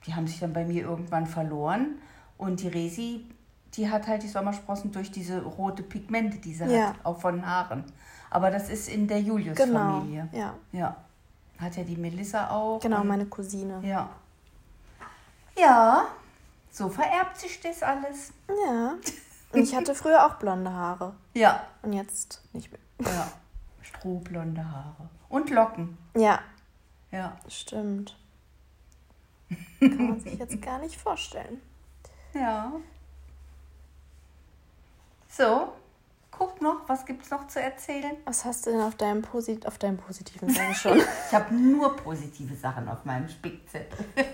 die 0.07 0.15
haben 0.15 0.27
sich 0.27 0.39
dann 0.39 0.53
bei 0.53 0.65
mir 0.65 0.83
irgendwann 0.83 1.27
verloren. 1.27 1.99
Und 2.37 2.61
die 2.61 2.67
Resi, 2.67 3.25
die 3.75 3.89
hat 3.89 4.07
halt 4.07 4.23
die 4.23 4.27
Sommersprossen 4.27 4.91
durch 4.91 5.11
diese 5.11 5.43
rote 5.43 5.83
Pigmente, 5.83 6.37
die 6.37 6.53
sie 6.53 6.65
ja. 6.65 6.89
hat, 6.89 6.95
auch 7.03 7.19
von 7.19 7.45
Haaren. 7.45 7.83
Aber 8.29 8.51
das 8.51 8.69
ist 8.69 8.89
in 8.89 9.07
der 9.07 9.21
Julius-Familie. 9.21 10.29
Genau. 10.31 10.43
Ja. 10.43 10.53
ja. 10.71 10.95
Hat 11.59 11.75
ja 11.75 11.83
die 11.83 11.97
Melissa 11.97 12.49
auch. 12.49 12.79
Genau, 12.79 13.03
meine 13.03 13.25
Cousine. 13.25 13.81
Ja. 13.85 14.09
Ja, 15.57 16.07
so 16.71 16.87
vererbt 16.87 17.37
sich 17.37 17.59
das 17.59 17.83
alles. 17.83 18.31
Ja. 18.47 18.95
Und 19.51 19.63
ich 19.63 19.75
hatte 19.75 19.93
früher 19.93 20.25
auch 20.25 20.35
blonde 20.35 20.71
Haare. 20.71 21.13
Ja. 21.33 21.67
Und 21.81 21.93
jetzt 21.93 22.41
nicht 22.53 22.71
mehr. 22.71 23.11
Ja. 23.13 23.31
Strohblonde 23.81 24.63
Haare. 24.63 25.09
Und 25.27 25.49
Locken. 25.49 25.97
Ja. 26.15 26.39
Ja. 27.11 27.37
Stimmt. 27.47 28.15
Kann 29.79 30.09
man 30.09 30.19
sich 30.19 30.37
jetzt 30.37 30.61
gar 30.61 30.79
nicht 30.79 30.99
vorstellen. 30.99 31.61
Ja. 32.33 32.71
So, 35.27 35.73
guck 36.39 36.61
noch, 36.61 36.87
was 36.87 37.05
gibt 37.05 37.25
es 37.25 37.31
noch 37.31 37.47
zu 37.47 37.61
erzählen? 37.61 38.15
Was 38.23 38.45
hast 38.45 38.65
du 38.65 38.71
denn 38.71 38.79
auf 38.79 38.95
deinem, 38.95 39.21
Posit 39.21 39.67
auf 39.67 39.77
deinem 39.77 39.97
positiven 39.97 40.49
Sachen 40.49 40.73
schon? 40.73 40.97
ich 41.27 41.33
habe 41.33 41.53
nur 41.53 41.97
positive 41.97 42.55
Sachen 42.55 42.87
auf 42.87 43.03
meinem 43.03 43.27
Spickzettel. 43.27 44.05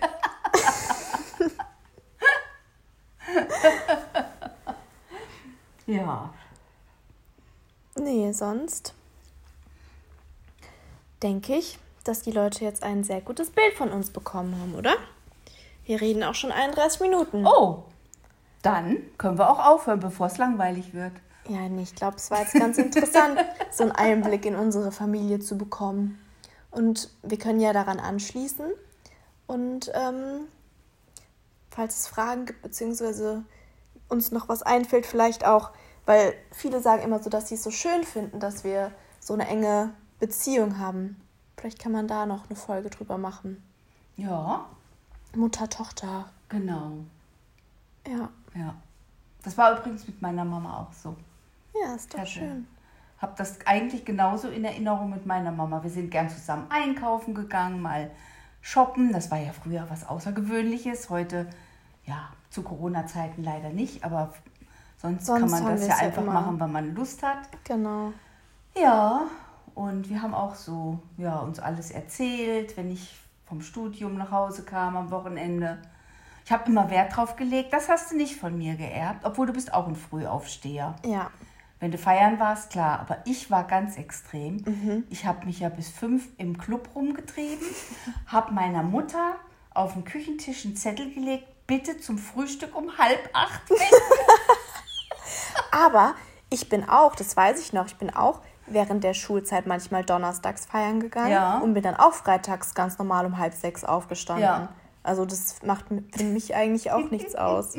ja. 5.88 6.32
Nee, 7.96 8.32
sonst 8.34 8.94
denke 11.24 11.56
ich, 11.56 11.80
dass 12.04 12.22
die 12.22 12.32
Leute 12.32 12.64
jetzt 12.64 12.84
ein 12.84 13.04
sehr 13.04 13.22
gutes 13.22 13.50
Bild 13.50 13.74
von 13.74 13.90
uns 13.92 14.12
bekommen 14.12 14.56
haben, 14.62 14.76
oder? 14.76 14.94
Wir 15.86 16.00
reden 16.02 16.24
auch 16.24 16.36
schon 16.36 16.52
31 16.52 17.02
Minuten. 17.02 17.48
Oh, 17.48 17.86
dann 18.62 18.98
können 19.18 19.40
wir 19.40 19.50
auch 19.50 19.66
aufhören, 19.66 20.02
bevor 20.02 20.28
es 20.28 20.38
langweilig 20.38 20.94
wird. 20.94 21.14
Ja, 21.48 21.70
nee, 21.70 21.84
ich 21.84 21.96
glaube, 21.96 22.18
es 22.18 22.32
war 22.32 22.42
jetzt 22.42 22.54
ganz 22.54 22.78
interessant, 22.78 23.40
so 23.72 23.84
einen 23.84 23.92
Einblick 23.92 24.46
in 24.46 24.56
unsere 24.56 24.92
Familie 24.92 25.40
zu 25.40 25.58
bekommen. 25.58 26.20
Und 26.72 27.10
wir 27.24 27.38
können 27.38 27.60
ja 27.60 27.72
daran 27.72 28.00
anschließen. 28.00 28.66
Und 29.48 29.92
ähm, 29.94 30.48
falls 31.70 32.00
es 32.00 32.08
Fragen 32.08 32.48
gibt, 32.48 32.62
beziehungsweise 32.62 33.44
uns 34.10 34.32
noch 34.32 34.50
was 34.50 34.64
einfällt, 34.64 35.06
vielleicht 35.06 35.46
auch, 35.46 35.72
weil 36.06 36.34
viele 36.52 36.82
sagen 36.82 37.04
immer 37.04 37.22
so, 37.22 37.30
dass 37.30 37.50
sie 37.50 37.56
es 37.56 37.64
so 37.64 37.72
schön 37.72 38.04
finden, 38.04 38.40
dass 38.40 38.64
wir 38.64 38.92
so 39.20 39.34
eine 39.34 39.48
enge 39.48 39.94
Beziehung 40.20 40.80
haben. 40.80 41.22
Vielleicht 41.58 41.80
kann 41.80 41.92
man 41.92 42.08
da 42.08 42.26
noch 42.26 42.46
eine 42.46 42.56
Folge 42.56 42.90
drüber 42.90 43.18
machen. 43.18 43.64
Ja. 44.18 44.66
Mutter, 45.36 45.70
Tochter. 45.70 46.30
Genau. 46.50 46.92
Ja. 48.08 48.30
Ja. 48.56 48.76
Das 49.44 49.58
war 49.58 49.78
übrigens 49.78 50.08
mit 50.08 50.22
meiner 50.22 50.46
Mama 50.46 50.82
auch 50.82 50.94
so. 50.94 51.16
Ja, 51.82 51.96
ist 51.96 52.14
doch 52.14 52.20
Hatte. 52.20 52.30
schön. 52.30 52.68
Hab 53.20 53.36
das 53.38 53.60
eigentlich 53.66 54.06
genauso 54.06 54.50
in 54.50 54.66
Erinnerung 54.66 55.10
mit 55.10 55.26
meiner 55.26 55.52
Mama. 55.52 55.82
Wir 55.84 55.90
sind 55.90 56.12
gern 56.12 56.30
zusammen 56.30 56.68
einkaufen 56.70 57.34
gegangen, 57.34 57.82
mal 57.82 58.12
shoppen. 58.62 59.12
Das 59.14 59.32
war 59.32 59.40
ja 59.40 59.52
früher 59.52 59.86
was 59.90 60.08
Außergewöhnliches. 60.08 61.10
Heute, 61.10 61.48
ja, 62.06 62.30
zu 62.50 62.62
Corona-Zeiten 62.62 63.44
leider 63.44 63.70
nicht, 63.70 64.04
aber 64.04 64.34
sonst, 64.98 65.26
sonst 65.26 65.42
kann 65.42 65.50
man 65.50 65.76
das 65.76 65.88
ja 65.88 65.96
einfach 65.96 66.26
ja 66.26 66.32
machen, 66.32 66.60
wenn 66.60 66.72
man 66.72 66.96
Lust 66.96 67.24
hat. 67.24 67.50
Genau. 67.64 68.14
Ja, 68.76 69.24
und 69.74 70.10
wir 70.10 70.22
haben 70.22 70.34
auch 70.34 70.56
so 70.56 71.00
ja, 71.18 71.40
uns 71.40 71.60
alles 71.60 71.92
erzählt, 71.92 72.76
wenn 72.78 72.92
ich 72.92 73.18
vom 73.46 73.62
Studium 73.62 74.18
nach 74.18 74.32
Hause 74.32 74.64
kam 74.64 74.98
am 74.98 75.12
Wochenende. 75.12 75.82
Ich 76.46 76.52
habe 76.52 76.70
immer 76.70 76.90
Wert 76.90 77.16
drauf 77.16 77.36
gelegt, 77.36 77.74
das 77.74 77.90
hast 77.90 78.12
du 78.12 78.18
nicht 78.18 78.36
von 78.36 78.58
mir 78.58 78.76
geerbt, 78.76 79.26
obwohl 79.26 79.48
du 79.48 79.54
bist 79.54 79.74
auch 79.74 79.88
ein 79.88 79.96
Frühaufsteher. 79.96 80.96
Ja. 81.06 81.30
Wenn 81.80 81.92
du 81.92 81.98
feiern 81.98 82.40
warst, 82.40 82.72
klar, 82.72 83.00
aber 83.00 83.18
ich 83.26 83.52
war 83.52 83.66
ganz 83.66 83.98
extrem. 83.98 84.64
Mhm. 84.66 85.04
Ich 85.10 85.26
habe 85.26 85.46
mich 85.46 85.60
ja 85.60 85.70
bis 85.70 85.90
fünf 85.90 86.28
im 86.38 86.58
Club 86.58 86.90
rumgetrieben, 86.96 87.68
habe 88.28 88.54
meiner 88.54 88.82
Mutter 88.82 89.36
auf 89.74 89.94
den 89.94 90.06
Küchentisch 90.06 90.66
einen 90.66 90.78
Zettel 90.78 91.14
gelegt, 91.14 91.46
bitte 91.68 91.98
zum 91.98 92.18
Frühstück 92.18 92.76
um 92.76 92.98
halb 92.98 93.30
acht. 93.34 93.62
aber 95.72 96.16
ich 96.50 96.70
bin 96.70 96.88
auch, 96.88 97.16
das 97.16 97.36
weiß 97.36 97.60
ich 97.60 97.74
noch, 97.74 97.88
ich 97.88 97.98
bin 97.98 98.16
auch 98.16 98.40
während 98.68 99.04
der 99.04 99.14
Schulzeit 99.14 99.68
manchmal 99.68 100.04
donnerstags 100.04 100.66
feiern 100.66 101.00
gegangen 101.00 101.32
ja. 101.32 101.60
und 101.60 101.74
bin 101.74 101.84
dann 101.84 101.96
auch 101.96 102.14
freitags 102.14 102.74
ganz 102.74 102.98
normal 102.98 103.26
um 103.26 103.38
halb 103.38 103.54
sechs 103.54 103.84
aufgestanden. 103.84 104.46
Ja. 104.46 104.70
Also 105.06 105.24
das 105.24 105.62
macht 105.62 105.86
für 106.16 106.24
mich 106.24 106.56
eigentlich 106.56 106.92
auch 106.92 107.12
nichts 107.12 107.36
aus. 107.36 107.78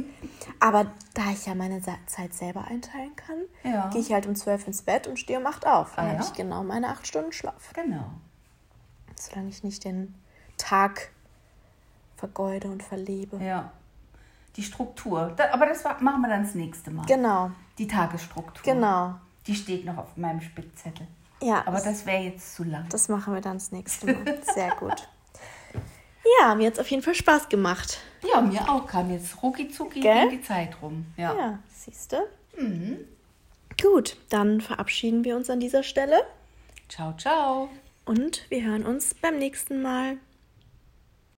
Aber 0.60 0.92
da 1.14 1.30
ich 1.32 1.44
ja 1.46 1.56
meine 1.56 1.82
Zeit 1.82 2.32
selber 2.32 2.66
einteilen 2.66 3.16
kann, 3.16 3.38
ja. 3.64 3.88
gehe 3.88 4.00
ich 4.00 4.12
halt 4.12 4.26
um 4.26 4.36
zwölf 4.36 4.66
ins 4.66 4.82
Bett 4.82 5.08
und 5.08 5.18
stehe 5.18 5.40
um 5.40 5.46
acht 5.46 5.66
auf. 5.66 5.96
Dann 5.96 6.06
ah, 6.06 6.12
habe 6.12 6.22
ich 6.22 6.32
genau 6.34 6.62
meine 6.62 6.88
acht 6.88 7.06
Stunden 7.06 7.32
Schlaf. 7.32 7.72
Genau. 7.74 8.04
Solange 9.16 9.48
ich 9.48 9.64
nicht 9.64 9.84
den 9.84 10.14
Tag 10.56 11.10
vergeude 12.16 12.68
und 12.68 12.84
verlebe. 12.84 13.42
Ja. 13.42 13.72
Die 14.54 14.62
Struktur. 14.62 15.34
aber 15.52 15.66
das 15.66 15.82
machen 16.00 16.22
wir 16.22 16.28
dann 16.28 16.44
das 16.44 16.54
nächste 16.54 16.92
Mal. 16.92 17.06
Genau. 17.06 17.50
Die 17.76 17.88
Tagesstruktur. 17.88 18.62
Genau. 18.62 19.16
Die 19.46 19.54
steht 19.54 19.84
noch 19.84 19.98
auf 19.98 20.16
meinem 20.16 20.40
Spickzettel. 20.40 21.06
Ja. 21.42 21.66
Aber 21.66 21.80
das 21.80 22.06
wäre 22.06 22.22
jetzt 22.22 22.54
zu 22.54 22.62
lang. 22.62 22.86
Das 22.88 23.08
machen 23.08 23.34
wir 23.34 23.40
dann 23.40 23.54
das 23.54 23.72
nächste 23.72 24.06
Mal. 24.06 24.38
Sehr 24.54 24.70
gut. 24.76 25.08
Ja, 26.40 26.54
mir 26.54 26.66
hat 26.66 26.74
es 26.74 26.80
auf 26.80 26.90
jeden 26.90 27.02
Fall 27.02 27.14
Spaß 27.14 27.48
gemacht. 27.48 27.98
Ja, 28.28 28.40
mir 28.40 28.68
auch. 28.68 28.86
Kam 28.86 29.10
jetzt 29.10 29.42
rucki 29.42 29.68
zucki 29.68 30.00
in 30.00 30.30
die 30.30 30.42
Zeit 30.42 30.76
rum. 30.82 31.06
Ja, 31.16 31.34
ja 31.34 31.58
siehst 31.68 32.12
du? 32.12 32.16
Mhm. 32.60 32.98
Gut, 33.80 34.16
dann 34.30 34.60
verabschieden 34.60 35.24
wir 35.24 35.36
uns 35.36 35.50
an 35.50 35.60
dieser 35.60 35.82
Stelle. 35.82 36.22
Ciao, 36.88 37.14
ciao. 37.16 37.68
Und 38.04 38.46
wir 38.48 38.62
hören 38.62 38.86
uns 38.86 39.14
beim 39.14 39.38
nächsten 39.38 39.82
Mal. 39.82 40.18